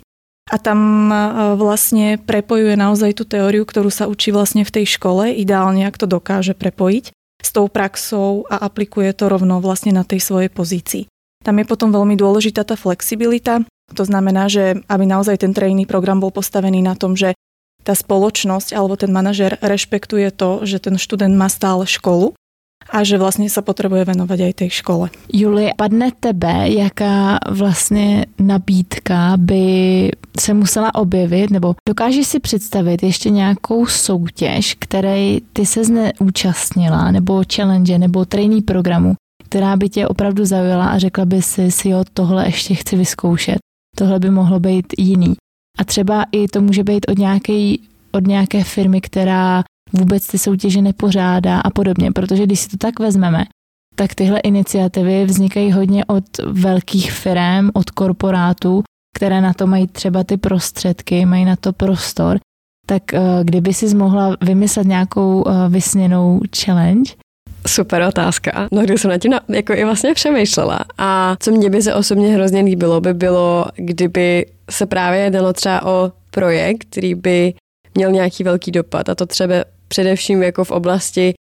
a 0.49 0.57
tam 0.57 1.13
vlastne 1.61 2.17
prepojuje 2.17 2.81
naozaj 2.81 3.21
tú 3.21 3.29
teóriu, 3.29 3.69
ktorú 3.69 3.93
sa 3.93 4.09
učí 4.09 4.33
vlastne 4.33 4.65
v 4.65 4.73
tej 4.81 4.97
škole, 4.97 5.37
ideálne 5.37 5.85
ak 5.85 6.01
to 6.01 6.09
dokáže 6.09 6.57
prepojiť 6.57 7.13
s 7.39 7.51
tou 7.55 7.71
praxou 7.71 8.45
a 8.51 8.63
aplikuje 8.67 9.15
to 9.15 9.31
rovno 9.31 9.63
vlastne 9.63 9.95
na 9.95 10.03
tej 10.03 10.21
svojej 10.23 10.51
pozícii. 10.51 11.05
Tam 11.43 11.55
je 11.55 11.67
potom 11.67 11.95
veľmi 11.95 12.19
dôležitá 12.19 12.67
tá 12.67 12.75
flexibilita, 12.75 13.63
to 13.95 14.05
znamená, 14.05 14.51
že 14.51 14.83
aby 14.91 15.05
naozaj 15.07 15.41
ten 15.41 15.55
trainee 15.55 15.89
program 15.89 16.21
bol 16.21 16.35
postavený 16.35 16.83
na 16.85 16.99
tom, 16.99 17.15
že 17.17 17.33
tá 17.87 17.95
spoločnosť 17.97 18.75
alebo 18.75 18.99
ten 18.99 19.09
manažer 19.09 19.57
rešpektuje 19.63 20.29
to, 20.35 20.67
že 20.67 20.83
ten 20.83 21.01
študent 21.01 21.33
má 21.33 21.49
stále 21.49 21.89
školu 21.89 22.35
a 22.91 23.05
že 23.05 23.19
vlastně 23.19 23.51
se 23.51 23.63
potřebuje 23.63 24.05
venovat 24.05 24.41
aj 24.41 24.53
tej 24.53 24.71
škole. 24.71 25.11
Julie, 25.33 25.73
padne 25.77 26.11
tebe, 26.21 26.69
jaká 26.69 27.39
vlastně 27.51 28.27
nabídka 28.39 29.37
by 29.37 29.65
se 30.41 30.55
musela 30.55 30.95
objevit, 30.95 31.51
nebo 31.51 31.75
dokážeš 31.89 32.27
si 32.27 32.41
představit 32.41 33.03
ještě 33.03 33.31
nějakou 33.31 33.87
soutěž, 33.87 34.77
které 34.79 35.37
ty 35.53 35.67
se 35.67 35.83
neúčastnila, 35.83 37.11
nebo 37.11 37.43
challenge, 37.55 37.99
nebo 37.99 38.25
trainee 38.25 38.63
programu, 38.63 39.15
která 39.45 39.77
by 39.77 39.89
tě 39.89 40.07
opravdu 40.07 40.45
zaujala 40.45 40.87
a 40.87 40.99
řekla 40.99 41.25
by 41.25 41.43
si, 41.43 41.71
si 41.71 41.89
jo, 41.89 42.05
tohle 42.15 42.47
ještě 42.47 42.75
chci 42.75 42.97
vyzkoušet, 42.97 43.59
tohle 43.97 44.19
by 44.19 44.31
mohlo 44.31 44.61
být 44.61 44.87
jiný. 44.99 45.35
A 45.79 45.85
třeba 45.85 46.25
i 46.33 46.49
to 46.49 46.61
může 46.61 46.85
být 46.85 47.07
od 47.11 47.19
nějaké, 47.19 47.75
od 48.13 48.27
nějaké 48.27 48.65
firmy, 48.65 49.01
která 49.01 49.65
vůbec 49.93 50.27
ty 50.27 50.39
soutěže 50.39 50.83
nepořádá 50.83 51.61
a 51.61 51.71
podobně, 51.71 52.13
protože 52.13 52.43
když 52.47 52.61
si 52.61 52.69
to 52.69 52.77
tak 52.77 53.01
vezmeme, 53.01 53.45
tak 53.95 54.15
tyhle 54.15 54.41
iniciativy 54.41 55.25
vznikají 55.25 55.73
hodně 55.73 56.05
od 56.05 56.25
velkých 56.47 57.13
firm, 57.13 57.71
od 57.75 57.91
korporátů, 57.91 58.83
které 59.17 59.41
na 59.41 59.53
to 59.53 59.67
mají 59.67 59.87
třeba 59.87 60.25
ty 60.25 60.37
prostředky, 60.37 61.27
mají 61.27 61.45
na 61.45 61.57
to 61.57 61.73
prostor, 61.73 62.39
tak 62.87 63.15
eh, 63.15 63.21
kdyby 63.43 63.75
si 63.75 63.95
mohla 63.95 64.37
vymyslet 64.41 64.87
nějakou 64.87 65.45
eh, 65.49 65.69
vysněnou 65.69 66.41
challenge? 66.65 67.13
Super 67.67 68.03
otázka. 68.03 68.69
No, 68.73 68.83
když 68.83 69.01
jsem 69.01 69.11
na 69.11 69.19
tím 69.19 69.31
na, 69.31 69.41
jako 69.49 69.73
i 69.73 69.85
vlastně 69.85 70.15
přemýšlela. 70.15 70.79
A 70.99 71.37
co 71.41 71.51
mě 71.51 71.71
by 71.71 71.83
se 71.83 71.95
osobně 71.95 72.35
hrozně 72.35 72.61
líbilo, 72.61 73.01
by 73.01 73.15
bylo, 73.15 73.67
kdyby 73.77 74.47
se 74.71 74.87
právě 74.87 75.21
jednalo 75.21 75.53
třeba 75.53 75.87
o 75.87 76.13
projekt, 76.31 76.85
který 76.91 77.15
by 77.15 77.55
měl 77.95 78.11
nějaký 78.11 78.45
velký 78.45 78.71
dopad 78.71 79.09
a 79.09 79.15
to 79.15 79.27
třeba 79.27 79.55
především 79.89 80.43
jako 80.43 80.65
v 80.65 80.71
oblasti 80.71 81.35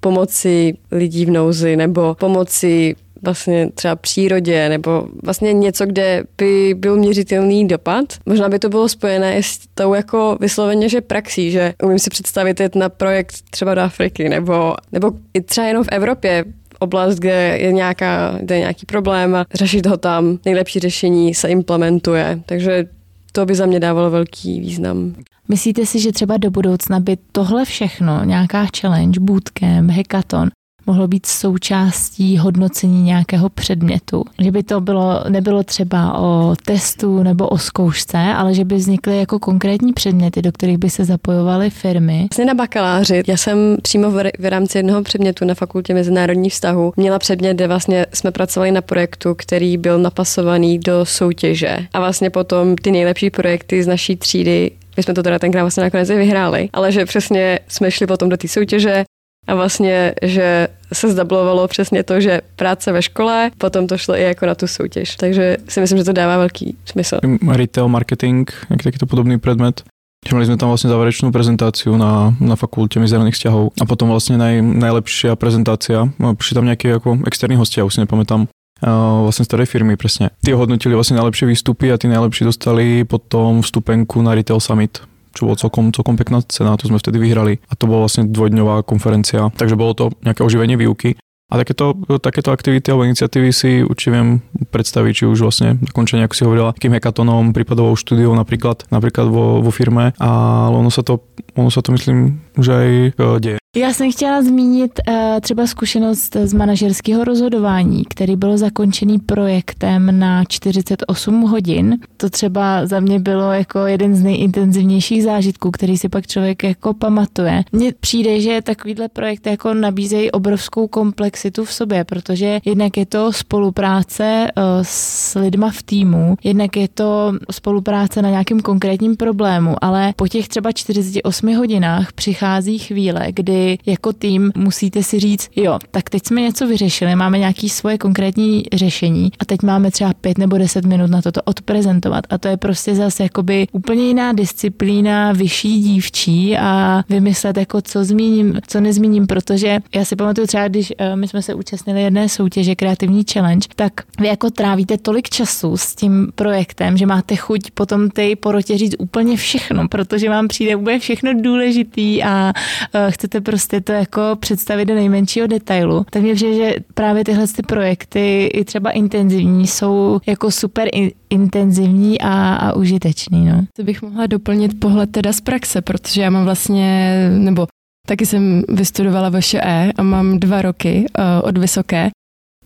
pomoci 0.00 0.76
lidí 0.92 1.26
v 1.26 1.30
nouzi 1.30 1.76
nebo 1.76 2.14
pomoci 2.14 2.94
vlastně 3.22 3.70
třeba 3.74 3.96
přírodě 3.96 4.68
nebo 4.68 5.08
vlastně 5.22 5.52
něco, 5.52 5.86
kde 5.86 6.24
by 6.38 6.74
byl 6.78 6.96
měřitelný 6.96 7.68
dopad. 7.68 8.04
Možná 8.26 8.48
by 8.48 8.58
to 8.58 8.68
bylo 8.68 8.88
spojené 8.88 9.42
s 9.42 9.58
tou 9.74 9.94
jako 9.94 10.36
vysloveně, 10.40 10.88
že 10.88 11.00
praxí, 11.00 11.50
že 11.50 11.74
umím 11.82 11.98
si 11.98 12.10
představit 12.10 12.60
jet 12.60 12.74
na 12.74 12.88
projekt 12.88 13.34
třeba 13.50 13.74
do 13.74 13.80
Afriky 13.80 14.28
nebo, 14.28 14.74
nebo 14.92 15.12
i 15.34 15.40
třeba 15.40 15.66
jenom 15.66 15.84
v 15.84 15.88
Evropě, 15.92 16.44
oblast, 16.78 17.16
kde 17.16 17.58
je, 17.58 17.72
nějaká, 17.72 18.38
kde 18.40 18.54
je 18.54 18.60
nějaký 18.60 18.86
problém 18.86 19.34
a 19.34 19.44
řešit 19.54 19.86
ho 19.86 19.96
tam, 19.96 20.38
nejlepší 20.44 20.80
řešení 20.80 21.34
se 21.34 21.48
implementuje. 21.48 22.40
Takže 22.46 22.84
to 23.32 23.46
by 23.46 23.54
za 23.54 23.66
mě 23.66 23.80
dávalo 23.80 24.10
velký 24.10 24.60
význam. 24.60 25.14
Myslíte 25.50 25.86
si, 25.86 26.00
že 26.00 26.12
třeba 26.12 26.36
do 26.36 26.50
budoucna 26.50 27.00
by 27.00 27.16
tohle 27.32 27.64
všechno, 27.64 28.24
nějaká 28.24 28.66
challenge, 28.80 29.20
bootcamp, 29.20 29.90
hackathon, 29.90 30.48
mohlo 30.86 31.08
být 31.08 31.26
součástí 31.26 32.38
hodnocení 32.38 33.02
nějakého 33.02 33.48
předmětu. 33.48 34.24
Že 34.38 34.50
by 34.50 34.62
to 34.62 34.80
bylo, 34.80 35.24
nebylo 35.28 35.62
třeba 35.62 36.18
o 36.18 36.54
testu 36.64 37.22
nebo 37.22 37.48
o 37.48 37.58
zkoušce, 37.58 38.18
ale 38.18 38.54
že 38.54 38.64
by 38.64 38.74
vznikly 38.74 39.18
jako 39.18 39.38
konkrétní 39.38 39.92
předměty, 39.92 40.42
do 40.42 40.52
kterých 40.52 40.78
by 40.78 40.90
se 40.90 41.04
zapojovaly 41.04 41.70
firmy. 41.70 42.26
Vlastně 42.30 42.44
na 42.44 42.54
bakaláři, 42.54 43.22
já 43.26 43.36
jsem 43.36 43.76
přímo 43.82 44.10
v, 44.10 44.30
v 44.38 44.50
rámci 44.50 44.78
jednoho 44.78 45.02
předmětu 45.02 45.44
na 45.44 45.54
fakultě 45.54 45.94
mezinárodních 45.94 46.52
vztahů 46.52 46.92
měla 46.96 47.18
předmět, 47.18 47.54
kde 47.54 47.68
vlastně 47.68 48.06
jsme 48.14 48.30
pracovali 48.30 48.72
na 48.72 48.80
projektu, 48.80 49.34
který 49.34 49.76
byl 49.76 49.98
napasovaný 49.98 50.78
do 50.78 51.04
soutěže. 51.04 51.78
A 51.92 52.00
vlastně 52.00 52.30
potom 52.30 52.76
ty 52.76 52.90
nejlepší 52.90 53.30
projekty 53.30 53.82
z 53.82 53.86
naší 53.86 54.16
třídy 54.16 54.70
my 55.00 55.04
jsme 55.04 55.14
to 55.14 55.22
teda 55.22 55.38
tenkrát 55.38 55.62
vlastně 55.62 55.82
nakonec 55.82 56.10
i 56.10 56.16
vyhráli, 56.16 56.68
ale 56.72 56.92
že 56.92 57.04
přesně 57.04 57.58
jsme 57.68 57.90
šli 57.90 58.06
potom 58.06 58.28
do 58.28 58.36
té 58.36 58.48
soutěže, 58.48 59.04
a 59.48 59.54
vlastně, 59.54 60.14
že 60.22 60.68
se 60.92 61.08
zdablovalo 61.08 61.68
přesně 61.68 62.02
to, 62.02 62.20
že 62.20 62.40
práce 62.56 62.92
ve 62.92 63.02
škole, 63.02 63.50
potom 63.58 63.86
to 63.86 63.98
šlo 63.98 64.14
i 64.14 64.22
jako 64.22 64.46
na 64.46 64.54
tu 64.54 64.66
soutěž. 64.66 65.16
Takže 65.16 65.56
si 65.68 65.80
myslím, 65.80 65.98
že 65.98 66.04
to 66.04 66.12
dává 66.12 66.36
velký 66.36 66.76
smysl. 66.84 67.18
Retail 67.48 67.88
marketing, 67.88 68.50
jak 68.70 68.82
takýto 68.82 69.06
podobný 69.06 69.40
predmet. 69.40 69.82
Mali 70.28 70.44
sme 70.44 70.60
tam 70.60 70.68
vlastne 70.68 70.92
záverečnú 70.92 71.32
prezentáciu 71.32 71.96
na, 71.96 72.36
na 72.44 72.52
fakulte 72.52 73.00
medzinárodných 73.00 73.40
vzťahov 73.40 73.72
a 73.80 73.84
potom 73.88 74.12
vlastne 74.12 74.36
naj, 74.36 74.60
najlepšia 74.60 75.32
prezentácia. 75.32 76.12
Prišli 76.20 76.54
tam 76.60 76.68
nejakí 76.68 76.92
ako 76.92 77.24
externí 77.24 77.56
hostia, 77.56 77.88
už 77.88 77.96
si 77.96 78.04
nepamätám, 78.04 78.44
uh, 78.44 78.59
vlastne 78.80 79.44
z 79.44 79.50
ktorej 79.52 79.68
firmy 79.68 79.94
presne. 80.00 80.32
Tí 80.40 80.56
hodnotili 80.56 80.96
vlastne 80.96 81.20
najlepšie 81.20 81.46
výstupy 81.48 81.92
a 81.92 82.00
tí 82.00 82.08
najlepší 82.08 82.48
dostali 82.48 83.04
potom 83.04 83.60
vstupenku 83.60 84.24
na 84.24 84.32
Retail 84.32 84.60
Summit 84.60 85.04
čo 85.30 85.46
bolo 85.46 85.54
celkom, 85.54 85.94
celkom 85.94 86.18
pekná 86.18 86.42
cena, 86.50 86.74
to 86.74 86.90
sme 86.90 86.98
vtedy 86.98 87.22
vyhrali 87.22 87.62
a 87.70 87.78
to 87.78 87.86
bola 87.86 88.06
vlastne 88.06 88.26
dvojdňová 88.26 88.82
konferencia, 88.82 89.50
takže 89.54 89.78
bolo 89.78 89.94
to 89.94 90.04
nejaké 90.26 90.42
oživenie 90.42 90.74
výuky. 90.74 91.14
A 91.50 91.58
takéto, 91.58 91.98
takéto 92.22 92.54
aktivity 92.54 92.94
alebo 92.94 93.10
iniciatívy 93.10 93.50
si 93.50 93.82
určite 93.82 94.14
viem 94.14 94.38
predstaviť, 94.70 95.12
či 95.12 95.24
už 95.26 95.42
vlastne 95.42 95.82
dokončenie, 95.82 96.22
ako 96.22 96.34
si 96.38 96.46
hovorila, 96.46 96.70
takým 96.78 96.94
hekatonom, 96.94 97.50
prípadovou 97.50 97.98
štúdiou 97.98 98.30
napríklad, 98.38 98.86
napríklad 98.94 99.26
vo, 99.26 99.58
vo 99.58 99.70
firme, 99.74 100.14
ale 100.22 100.74
ono 100.78 100.94
sa 100.94 101.02
to, 101.02 101.26
ono 101.58 101.66
sa 101.74 101.82
to 101.82 101.90
myslím, 101.90 102.38
už 102.54 102.66
aj 102.70 102.88
e, 103.10 103.26
deje. 103.42 103.58
Já 103.76 103.92
jsem 103.92 104.12
chtěla 104.12 104.42
zmínit 104.42 105.00
uh, 105.08 105.14
třeba 105.40 105.66
zkušenost 105.66 106.36
z 106.44 106.52
manažerského 106.52 107.24
rozhodování, 107.24 108.04
který 108.04 108.36
byl 108.36 108.58
zakončený 108.58 109.18
projektem 109.18 110.18
na 110.18 110.44
48 110.44 111.40
hodin. 111.40 111.98
To 112.16 112.30
třeba 112.30 112.86
za 112.86 113.00
mě 113.00 113.18
bylo 113.18 113.52
jako 113.52 113.78
jeden 113.86 114.14
z 114.14 114.22
nejintenzivnějších 114.22 115.22
zážitků, 115.22 115.70
který 115.70 115.98
si 115.98 116.08
pak 116.08 116.26
člověk 116.26 116.64
jako 116.64 116.94
pamatuje. 116.94 117.64
Mně 117.72 117.92
přijde, 118.00 118.40
že 118.40 118.62
takovýhle 118.62 119.08
projekt 119.08 119.46
jako 119.46 119.74
nabízejí 119.74 120.30
obrovskou 120.30 120.88
komplexitu 120.88 121.64
v 121.64 121.72
sobě, 121.72 122.04
protože 122.04 122.60
jednak 122.64 122.96
je 122.96 123.06
to 123.06 123.32
spolupráce 123.32 124.46
uh, 124.56 124.62
s 124.82 125.38
lidma 125.38 125.70
v 125.70 125.82
týmu, 125.82 126.36
jednak 126.44 126.76
je 126.76 126.88
to 126.88 127.32
spolupráce 127.50 128.22
na 128.22 128.30
nějakým 128.30 128.60
konkrétním 128.60 129.16
problému, 129.16 129.84
ale 129.84 130.12
po 130.16 130.28
těch 130.28 130.48
třeba 130.48 130.72
48 130.72 131.56
hodinách 131.56 132.12
přichází 132.12 132.78
chvíle, 132.78 133.26
kdy 133.32 133.59
jako 133.86 134.12
tým 134.12 134.52
musíte 134.56 135.02
si 135.02 135.20
říct, 135.20 135.50
jo, 135.56 135.78
tak 135.90 136.10
teď 136.10 136.26
jsme 136.26 136.40
něco 136.40 136.66
vyřešili, 136.66 137.16
máme 137.16 137.38
nějaké 137.38 137.68
svoje 137.68 137.98
konkrétní 137.98 138.62
řešení 138.72 139.30
a 139.38 139.44
teď 139.44 139.62
máme 139.62 139.90
třeba 139.90 140.14
pět 140.14 140.38
nebo 140.38 140.58
deset 140.58 140.84
minut 140.84 141.10
na 141.10 141.22
toto 141.22 141.40
odprezentovat. 141.44 142.24
A 142.30 142.38
to 142.38 142.48
je 142.48 142.56
prostě 142.56 142.94
zase 142.94 143.22
jakoby 143.22 143.66
úplně 143.72 144.04
jiná 144.06 144.32
disciplína, 144.32 145.32
vyšší 145.32 145.82
dívčí 145.82 146.56
a 146.56 147.02
vymyslet 147.08 147.56
jako 147.56 147.82
co 147.82 148.04
zmíním, 148.04 148.60
co 148.66 148.80
nezmíním, 148.80 149.26
protože 149.26 149.78
já 149.94 150.04
si 150.04 150.16
pamatuju 150.16 150.46
třeba, 150.46 150.68
když 150.68 150.92
uh, 151.00 151.16
my 151.16 151.28
jsme 151.28 151.42
se 151.42 151.54
účastnili 151.54 152.02
jedné 152.02 152.28
soutěže 152.28 152.74
Kreativní 152.74 153.24
challenge, 153.32 153.68
tak 153.76 153.92
vy 154.20 154.26
jako 154.26 154.50
trávíte 154.50 154.98
tolik 154.98 155.28
času 155.28 155.76
s 155.76 155.94
tím 155.94 156.32
projektem, 156.34 156.96
že 156.96 157.06
máte 157.06 157.36
chuť 157.36 157.70
potom 157.70 158.10
té 158.10 158.36
porotě 158.36 158.78
říct 158.78 158.94
úplně 158.98 159.36
všechno, 159.36 159.88
protože 159.88 160.28
vám 160.30 160.48
přijde 160.48 160.76
úplně 160.76 160.98
všechno 160.98 161.42
důležitý 161.42 162.22
a 162.22 162.52
uh, 162.94 163.10
chcete 163.10 163.40
prostě 163.50 163.80
to 163.80 163.92
jako 163.92 164.20
představit 164.40 164.84
do 164.84 164.94
nejmenšího 164.94 165.46
detailu. 165.46 166.06
Tak 166.10 166.22
mě 166.22 166.34
přijde, 166.34 166.54
že 166.54 166.74
právě 166.94 167.24
tyhle 167.24 167.46
ty 167.46 167.62
projekty, 167.62 168.46
i 168.46 168.64
třeba 168.64 168.90
intenzivní, 168.90 169.66
jsou 169.66 170.20
jako 170.26 170.50
super 170.50 170.88
in, 170.92 171.10
intenzivní 171.30 172.20
a, 172.20 172.54
a 172.54 172.72
užitečný. 172.72 173.44
No. 173.44 173.66
To 173.76 173.82
bych 173.82 174.02
mohla 174.02 174.26
doplnit 174.26 174.80
pohled 174.80 175.10
teda 175.10 175.32
z 175.32 175.40
praxe, 175.40 175.82
protože 175.82 176.22
já 176.22 176.30
mám 176.30 176.44
vlastně, 176.44 177.14
nebo 177.38 177.66
taky 178.06 178.26
jsem 178.26 178.62
vystudovala 178.68 179.30
E 179.54 179.92
a 179.92 180.02
mám 180.02 180.38
dva 180.38 180.62
roky 180.62 181.06
uh, 181.18 181.48
od 181.48 181.58
vysoké. 181.58 182.10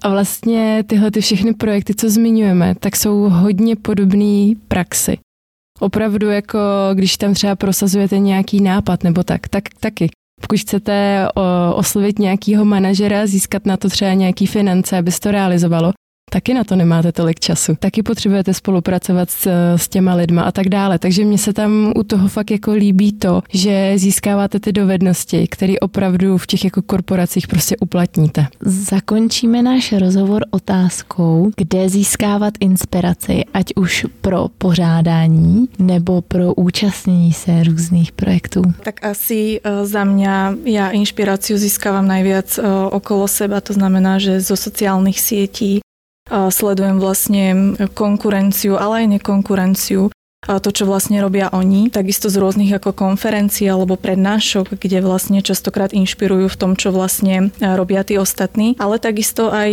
A 0.03 0.09
vlastně 0.09 0.85
tyhle 0.87 1.11
ty 1.11 1.21
všechny 1.21 1.55
projekty, 1.55 1.95
co 1.95 2.11
zmiňujeme, 2.11 2.75
tak 2.75 2.97
jsou 2.97 3.29
hodně 3.29 3.77
podobné 3.77 4.55
praxi. 4.69 5.19
Opravdu 5.81 6.31
jako, 6.31 6.59
když 6.95 7.17
tam 7.17 7.35
třeba 7.35 7.57
prosazujete 7.57 8.19
nějaký 8.19 8.61
nápad 8.61 9.05
nebo 9.05 9.23
tak, 9.23 9.49
tak 9.49 9.65
taky 9.81 10.09
Pokud 10.41 10.59
chcete 10.59 11.29
oslovit 11.75 12.19
nějakého 12.19 12.65
manažera, 12.65 13.27
získat 13.27 13.67
na 13.67 13.77
to 13.77 13.89
třeba 13.89 14.13
nějaký 14.13 14.47
finance, 14.47 14.99
aby 14.99 15.11
to 15.21 15.31
realizovalo, 15.31 15.93
taky 16.35 16.55
na 16.55 16.65
to 16.65 16.77
nemáte 16.77 17.13
tolik 17.13 17.41
času. 17.41 17.77
Taky 17.79 18.03
potřebujete 18.03 18.55
spolupracovat 18.55 19.31
s, 19.31 19.47
s 19.77 19.89
těma 19.89 20.15
lidma 20.15 20.43
a 20.43 20.53
tak 20.53 20.69
dále. 20.69 20.99
Takže 20.99 21.25
mně 21.25 21.39
se 21.39 21.53
tam 21.53 21.93
u 21.97 22.03
toho 22.03 22.29
fakt 22.29 22.51
jako 22.51 22.73
líbí 22.73 23.13
to, 23.13 23.43
že 23.49 23.93
získáváte 23.97 24.61
ty 24.61 24.73
dovednosti, 24.73 25.47
které 25.51 25.75
opravdu 25.81 26.39
v 26.39 26.47
těch 26.47 26.65
jako 26.65 26.83
korporacích 26.83 27.47
prostě 27.47 27.77
uplatníte. 27.77 28.47
Zakončíme 28.61 29.63
náš 29.63 29.93
rozhovor 29.93 30.43
otázkou, 30.51 31.51
kde 31.57 31.89
získávat 31.89 32.55
inspiraci, 32.61 33.45
ať 33.55 33.67
už 33.77 34.07
pro 34.21 34.49
pořádání 34.59 35.69
nebo 35.79 36.23
pro 36.23 36.55
účastnění 36.55 37.33
se 37.33 37.65
různých 37.65 38.13
projektů. 38.13 38.63
Tak 38.83 39.05
asi 39.05 39.61
uh, 39.61 39.87
za 39.87 40.05
mě 40.05 40.29
já 40.65 40.91
inspiraci 40.91 41.59
získávám 41.59 42.09
najviac 42.09 42.59
uh, 42.59 42.65
okolo 42.91 43.29
seba, 43.29 43.61
to 43.61 43.73
znamená, 43.73 44.19
že 44.19 44.41
zo 44.41 44.57
sociálnych 44.57 45.21
sietí, 46.25 46.51
sledujem 46.51 46.97
vlastne 47.01 47.77
konkurenciu, 47.93 48.81
ale 48.81 49.05
aj 49.05 49.21
nekonkurenciu 49.21 50.09
to, 50.45 50.77
čo 50.77 50.85
vlastne 50.85 51.25
robia 51.25 51.49
oni, 51.49 51.89
takisto 51.89 52.29
z 52.29 52.37
rôznych 52.37 52.69
ako 52.77 52.93
konferencií 52.93 53.65
alebo 53.65 53.97
prednášok, 53.97 54.77
kde 54.77 55.01
vlastne 55.01 55.41
častokrát 55.41 55.97
inšpirujú 55.97 56.53
v 56.53 56.59
tom, 56.61 56.77
čo 56.77 56.93
vlastne 56.93 57.49
robia 57.65 58.05
tí 58.05 58.21
ostatní, 58.21 58.77
ale 58.77 59.01
takisto 59.01 59.49
aj 59.49 59.73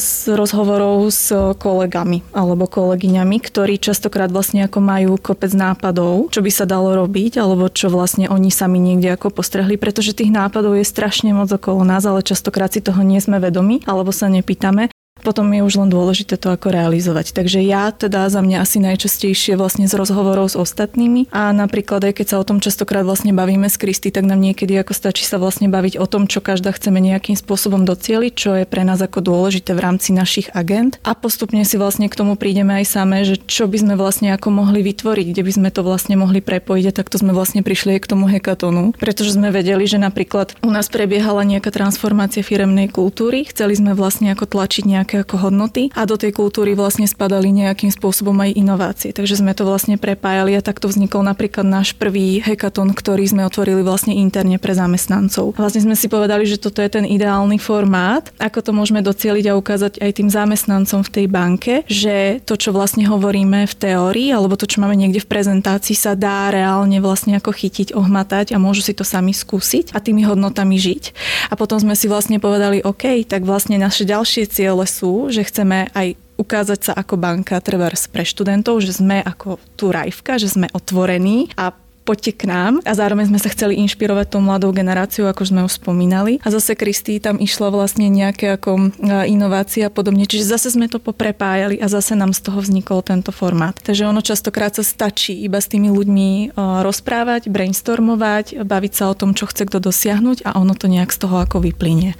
z 0.00 0.12
rozhovorov 0.32 1.12
s 1.12 1.28
kolegami 1.60 2.24
alebo 2.32 2.64
kolegyňami, 2.64 3.36
ktorí 3.36 3.76
častokrát 3.76 4.32
vlastne 4.32 4.64
ako 4.64 4.80
majú 4.80 5.20
kopec 5.20 5.52
nápadov, 5.52 6.32
čo 6.32 6.40
by 6.40 6.50
sa 6.56 6.64
dalo 6.64 6.96
robiť, 7.04 7.36
alebo 7.36 7.68
čo 7.68 7.92
vlastne 7.92 8.32
oni 8.32 8.48
sami 8.48 8.80
niekde 8.80 9.12
ako 9.12 9.28
postrehli, 9.28 9.76
pretože 9.76 10.16
tých 10.16 10.32
nápadov 10.32 10.72
je 10.80 10.88
strašne 10.88 11.36
moc 11.36 11.52
okolo 11.52 11.84
nás, 11.84 12.08
ale 12.08 12.24
častokrát 12.24 12.72
si 12.72 12.80
toho 12.80 13.04
nie 13.04 13.20
sme 13.20 13.44
vedomi, 13.44 13.84
alebo 13.84 14.08
sa 14.08 14.32
nepýtame 14.32 14.88
potom 15.22 15.48
je 15.50 15.62
už 15.64 15.74
len 15.80 15.90
dôležité 15.90 16.38
to 16.38 16.52
ako 16.52 16.70
realizovať. 16.70 17.34
Takže 17.34 17.60
ja 17.64 17.90
teda 17.90 18.28
za 18.28 18.40
mňa 18.44 18.62
asi 18.62 18.78
najčastejšie 18.82 19.58
vlastne 19.58 19.90
z 19.90 19.94
rozhovorov 19.94 20.52
s 20.52 20.56
ostatnými. 20.56 21.30
A 21.34 21.50
napríklad 21.52 22.10
aj 22.10 22.22
keď 22.22 22.26
sa 22.30 22.36
o 22.40 22.46
tom 22.46 22.58
častokrát 22.58 23.02
vlastne 23.02 23.34
bavíme 23.34 23.66
s 23.66 23.80
Kristy, 23.80 24.12
tak 24.14 24.24
nám 24.24 24.40
niekedy 24.42 24.74
ako 24.78 24.92
stačí 24.94 25.24
sa 25.26 25.36
vlastne 25.40 25.66
baviť 25.68 25.98
o 25.98 26.06
tom, 26.06 26.30
čo 26.30 26.38
každá 26.44 26.72
chceme 26.72 27.02
nejakým 27.02 27.34
spôsobom 27.34 27.82
docieliť, 27.84 28.32
čo 28.34 28.50
je 28.58 28.64
pre 28.68 28.82
nás 28.84 28.98
ako 29.02 29.24
dôležité 29.24 29.74
v 29.74 29.84
rámci 29.84 30.10
našich 30.14 30.50
agent. 30.54 31.00
A 31.02 31.14
postupne 31.14 31.62
si 31.66 31.76
vlastne 31.80 32.06
k 32.06 32.18
tomu 32.18 32.38
prídeme 32.38 32.78
aj 32.82 32.86
samé, 32.88 33.26
že 33.26 33.36
čo 33.38 33.66
by 33.66 33.78
sme 33.80 33.94
vlastne 33.98 34.32
ako 34.34 34.50
mohli 34.54 34.80
vytvoriť, 34.82 35.26
kde 35.34 35.42
by 35.42 35.52
sme 35.52 35.68
to 35.74 35.80
vlastne 35.82 36.14
mohli 36.18 36.40
prepojiť. 36.40 36.84
A 36.90 36.96
takto 36.96 37.20
sme 37.20 37.34
vlastne 37.34 37.60
prišli 37.66 37.98
aj 37.98 38.00
k 38.06 38.10
tomu 38.10 38.30
hekatonu, 38.30 38.96
pretože 38.96 39.34
sme 39.34 39.52
vedeli, 39.52 39.84
že 39.84 40.00
napríklad 40.00 40.54
u 40.62 40.70
nás 40.70 40.88
prebiehala 40.88 41.42
nejaká 41.44 41.70
transformácia 41.74 42.42
firemnej 42.42 42.88
kultúry, 42.88 43.44
chceli 43.48 43.76
sme 43.76 43.92
vlastne 43.94 44.32
ako 44.32 44.48
tlačiť 44.48 44.84
nejaké 45.08 45.24
ako 45.24 45.48
hodnoty 45.48 45.88
a 45.96 46.04
do 46.04 46.20
tej 46.20 46.36
kultúry 46.36 46.76
vlastne 46.76 47.08
spadali 47.08 47.48
nejakým 47.48 47.88
spôsobom 47.88 48.36
aj 48.44 48.52
inovácie. 48.52 49.16
Takže 49.16 49.40
sme 49.40 49.56
to 49.56 49.64
vlastne 49.64 49.96
prepájali 49.96 50.52
a 50.52 50.60
takto 50.60 50.84
vznikol 50.84 51.24
napríklad 51.24 51.64
náš 51.64 51.96
prvý 51.96 52.44
hackathon, 52.44 52.92
ktorý 52.92 53.24
sme 53.24 53.48
otvorili 53.48 53.80
vlastne 53.80 54.12
interne 54.12 54.60
pre 54.60 54.76
zamestnancov. 54.76 55.56
Vlastne 55.56 55.88
sme 55.88 55.96
si 55.96 56.12
povedali, 56.12 56.44
že 56.44 56.60
toto 56.60 56.84
je 56.84 56.92
ten 56.92 57.08
ideálny 57.08 57.56
formát, 57.56 58.28
ako 58.36 58.60
to 58.60 58.76
môžeme 58.76 59.00
docieliť 59.00 59.48
a 59.48 59.56
ukázať 59.56 59.92
aj 59.96 60.10
tým 60.12 60.28
zamestnancom 60.28 61.00
v 61.00 61.12
tej 61.16 61.26
banke, 61.32 61.74
že 61.88 62.44
to, 62.44 62.60
čo 62.60 62.76
vlastne 62.76 63.08
hovoríme 63.08 63.64
v 63.64 63.74
teórii 63.80 64.28
alebo 64.28 64.60
to, 64.60 64.68
čo 64.68 64.84
máme 64.84 64.92
niekde 64.92 65.24
v 65.24 65.30
prezentácii, 65.32 65.96
sa 65.96 66.12
dá 66.12 66.52
reálne 66.52 67.00
vlastne 67.00 67.40
ako 67.40 67.56
chytiť, 67.56 67.96
ohmatať 67.96 68.52
a 68.52 68.60
môžu 68.60 68.84
si 68.84 68.92
to 68.92 69.08
sami 69.08 69.32
skúsiť 69.32 69.96
a 69.96 70.04
tými 70.04 70.28
hodnotami 70.28 70.76
žiť. 70.76 71.16
A 71.48 71.56
potom 71.56 71.80
sme 71.80 71.96
si 71.96 72.12
vlastne 72.12 72.36
povedali, 72.36 72.84
OK, 72.84 73.24
tak 73.24 73.48
vlastne 73.48 73.80
naše 73.80 74.04
ďalšie 74.04 74.44
ciele 74.52 74.84
sú, 74.98 75.30
že 75.30 75.46
chceme 75.46 75.86
aj 75.94 76.18
ukázať 76.38 76.80
sa 76.90 76.92
ako 76.98 77.14
banka 77.18 77.58
trebárs 77.62 78.10
pre 78.10 78.26
študentov, 78.26 78.82
že 78.82 78.98
sme 78.98 79.22
ako 79.22 79.62
tu 79.78 79.94
rajvka, 79.94 80.42
že 80.42 80.50
sme 80.50 80.66
otvorení 80.74 81.54
a 81.54 81.70
poďte 82.08 82.40
k 82.40 82.48
nám 82.48 82.80
a 82.88 82.96
zároveň 82.96 83.28
sme 83.28 83.36
sa 83.36 83.52
chceli 83.52 83.76
inšpirovať 83.84 84.32
tou 84.32 84.40
mladou 84.40 84.72
generáciou, 84.72 85.28
ako 85.28 85.44
sme 85.44 85.60
už 85.68 85.76
spomínali. 85.76 86.40
A 86.40 86.48
zase 86.48 86.72
Kristý 86.72 87.20
tam 87.20 87.36
išla 87.36 87.68
vlastne 87.68 88.08
nejaké 88.08 88.56
ako 88.56 88.96
inovácia 89.28 89.90
a 89.90 89.92
podobne. 89.92 90.24
Čiže 90.24 90.56
zase 90.56 90.72
sme 90.72 90.88
to 90.88 91.04
poprepájali 91.04 91.76
a 91.76 91.84
zase 91.84 92.16
nám 92.16 92.32
z 92.32 92.48
toho 92.48 92.64
vznikol 92.64 93.04
tento 93.04 93.28
formát. 93.28 93.76
Takže 93.76 94.08
ono 94.08 94.24
častokrát 94.24 94.72
sa 94.72 94.80
stačí 94.80 95.36
iba 95.36 95.60
s 95.60 95.68
tými 95.68 95.92
ľuďmi 95.92 96.56
rozprávať, 96.56 97.52
brainstormovať, 97.52 98.64
baviť 98.64 98.92
sa 98.96 99.12
o 99.12 99.18
tom, 99.18 99.36
čo 99.36 99.44
chce 99.44 99.68
kto 99.68 99.76
dosiahnuť 99.76 100.48
a 100.48 100.56
ono 100.56 100.72
to 100.72 100.88
nejak 100.88 101.12
z 101.12 101.28
toho 101.28 101.44
ako 101.44 101.60
vyplynie 101.60 102.16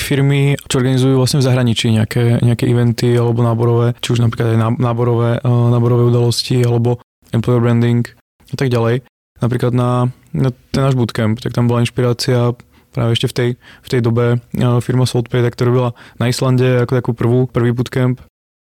firmy, 0.00 0.56
čo 0.68 0.80
organizujú 0.80 1.18
vlastne 1.18 1.40
v 1.42 1.46
zahraničí 1.48 1.92
nejaké, 1.92 2.40
nejaké 2.40 2.64
eventy 2.68 3.12
alebo 3.16 3.44
náborové, 3.44 3.92
či 4.00 4.16
už 4.16 4.24
napríklad 4.24 4.56
aj 4.56 4.58
náborové, 4.80 5.30
eh, 5.40 5.66
náborové 5.72 6.08
udalosti 6.08 6.64
alebo 6.64 7.02
employer 7.32 7.60
branding 7.60 8.06
a 8.52 8.56
tak 8.56 8.72
ďalej. 8.72 9.04
Napríklad 9.42 9.72
na, 9.74 10.12
na 10.30 10.54
ten 10.70 10.80
náš 10.86 10.94
bootcamp, 10.94 11.42
tak 11.42 11.52
tam 11.52 11.66
bola 11.66 11.82
inšpirácia 11.82 12.54
práve 12.92 13.16
ešte 13.16 13.26
v 13.26 13.34
tej, 13.34 13.50
v 13.58 13.88
tej 13.88 14.00
dobe 14.00 14.38
eh, 14.38 14.78
firma 14.80 15.04
Saltpay, 15.08 15.42
tak 15.42 15.58
to 15.58 15.68
robila 15.68 15.96
na 16.16 16.30
Islande 16.30 16.84
ako 16.84 16.92
takú 16.94 17.10
prvú, 17.12 17.50
prvý 17.50 17.74
bootcamp 17.74 18.22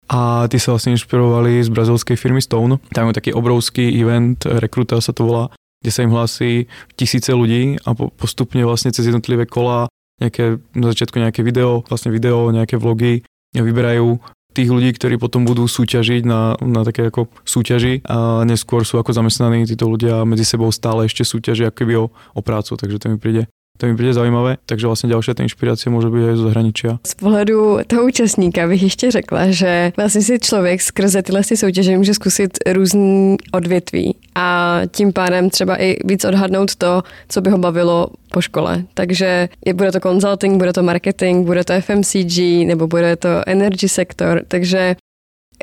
a 0.07 0.47
tí 0.47 0.63
sa 0.63 0.75
vlastne 0.75 0.95
inšpirovali 0.95 1.67
z 1.67 1.69
brazilskej 1.71 2.15
firmy 2.15 2.39
Stone. 2.39 2.79
Tam 2.95 3.11
je 3.11 3.19
taký 3.19 3.35
obrovský 3.35 3.91
event, 3.99 4.39
rekruta 4.47 5.03
sa 5.03 5.11
to 5.11 5.27
volá, 5.27 5.51
kde 5.83 5.91
sa 5.91 6.07
im 6.07 6.15
hlási 6.15 6.71
tisíce 6.95 7.35
ľudí 7.35 7.83
a 7.83 7.91
postupne 7.95 8.63
vlastne 8.63 8.95
cez 8.95 9.11
jednotlivé 9.11 9.51
kola 9.51 9.91
nejaké, 10.21 10.61
na 10.73 10.87
začiatku 10.93 11.17
nejaké 11.21 11.41
video, 11.45 11.85
vlastne 11.87 12.13
video, 12.13 12.49
nejaké 12.53 12.81
vlogy, 12.81 13.25
vyberajú 13.57 14.21
tých 14.57 14.73
ľudí, 14.73 14.91
ktorí 14.97 15.21
potom 15.21 15.45
budú 15.45 15.69
súťažiť 15.69 16.25
na, 16.25 16.57
na 16.65 16.81
také 16.81 17.13
ako 17.13 17.29
súťaži 17.45 18.01
a 18.09 18.41
neskôr 18.49 18.89
sú 18.89 18.97
ako 18.97 19.13
zamestnaní 19.13 19.69
títo 19.69 19.85
ľudia 19.85 20.25
medzi 20.25 20.49
sebou 20.49 20.73
stále 20.73 21.05
ešte 21.05 21.29
súťažia 21.29 21.69
keby 21.69 22.01
o, 22.01 22.05
o 22.09 22.41
prácu, 22.41 22.73
takže 22.81 22.97
to 22.97 23.13
mi 23.13 23.21
príde 23.21 23.53
to 23.77 23.87
mi 23.87 23.95
přijde 23.95 24.13
zajímavé, 24.13 24.57
takže 24.67 24.87
vlastně 24.87 25.11
další 25.11 25.35
ta 25.35 25.43
inspirace 25.43 25.91
může 25.91 26.11
být 26.11 26.33
i 26.33 26.37
z 26.37 26.41
zahraničí. 26.41 26.89
Z 27.07 27.15
pohledu 27.15 27.79
toho 27.87 28.05
účastníka 28.05 28.69
bych 28.69 28.83
ještě 28.83 29.11
řekla, 29.11 29.51
že 29.51 29.93
vlastně 29.97 30.23
si 30.23 30.39
člověk 30.39 30.83
skrze 30.83 31.23
tyhle 31.23 31.43
soutěže 31.43 31.99
může 31.99 32.15
zkusit 32.15 32.59
různý 32.73 33.37
odvětví 33.53 34.17
a 34.35 34.81
tím 34.91 35.13
pádem 35.13 35.51
třeba 35.51 35.83
i 35.83 35.97
víc 36.05 36.25
odhadnout 36.25 36.77
to, 36.77 37.03
co 37.29 37.41
by 37.41 37.51
ho 37.51 37.59
bavilo 37.59 38.09
po 38.33 38.41
škole. 38.41 38.85
Takže 38.95 39.49
je, 39.67 39.75
bude 39.75 39.93
to 39.93 40.01
consulting, 40.01 40.57
bude 40.59 40.73
to 40.73 40.83
marketing, 40.83 41.47
bude 41.47 41.65
to 41.65 41.73
FMCG 41.81 42.39
nebo 42.67 42.87
bude 42.87 43.17
to 43.17 43.29
energy 43.47 43.89
sektor, 43.89 44.43
takže 44.49 44.97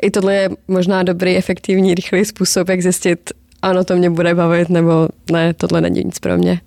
i 0.02 0.10
tohle 0.10 0.34
je 0.34 0.48
možná 0.68 1.02
dobrý, 1.02 1.36
efektivní, 1.36 1.94
rychlý 1.94 2.24
způsob, 2.24 2.68
jak 2.68 2.82
zjistit, 2.82 3.30
ano, 3.62 3.84
to 3.84 3.96
mě 3.96 4.10
bude 4.10 4.34
bavit, 4.34 4.68
nebo 4.68 5.08
ne, 5.32 5.54
tohle 5.54 5.80
není 5.80 6.02
nic 6.04 6.18
pro 6.18 6.38
mě. 6.38 6.60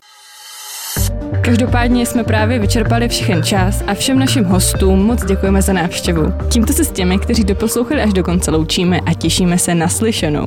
Každopádně 1.41 2.05
jsme 2.05 2.23
právě 2.23 2.59
vyčerpali 2.59 3.07
všechen 3.07 3.43
čas 3.43 3.83
a 3.87 3.93
všem 3.93 4.19
našim 4.19 4.43
hostům 4.43 5.05
moc 5.05 5.25
děkujeme 5.25 5.61
za 5.61 5.73
návštěvu. 5.73 6.33
Tímto 6.49 6.73
se 6.73 6.83
s 6.83 6.91
těmi, 6.91 7.19
kteří 7.19 7.43
doposlouchali 7.43 8.01
až 8.01 8.13
do 8.13 8.23
konce 8.23 8.51
loučíme 8.51 8.99
a 8.99 9.13
těšíme 9.13 9.57
se 9.57 9.75
na 9.75 9.87
slyšenou. 9.87 10.45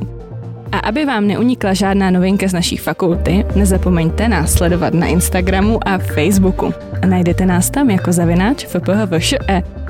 A 0.71 0.79
aby 0.79 1.05
vám 1.05 1.27
neunikla 1.27 1.73
žádná 1.73 2.11
novinka 2.11 2.47
z 2.47 2.53
naší 2.53 2.77
fakulty, 2.77 3.45
nezapomeňte 3.55 4.27
nás 4.27 4.53
sledovat 4.53 4.93
na 4.93 5.07
Instagramu 5.07 5.87
a 5.87 5.97
Facebooku. 5.97 6.73
Najdete 7.05 7.45
nás 7.45 7.69
tam 7.69 7.89
jako 7.89 8.11
zavináč 8.11 8.65
FPHVŠE. 8.65 9.80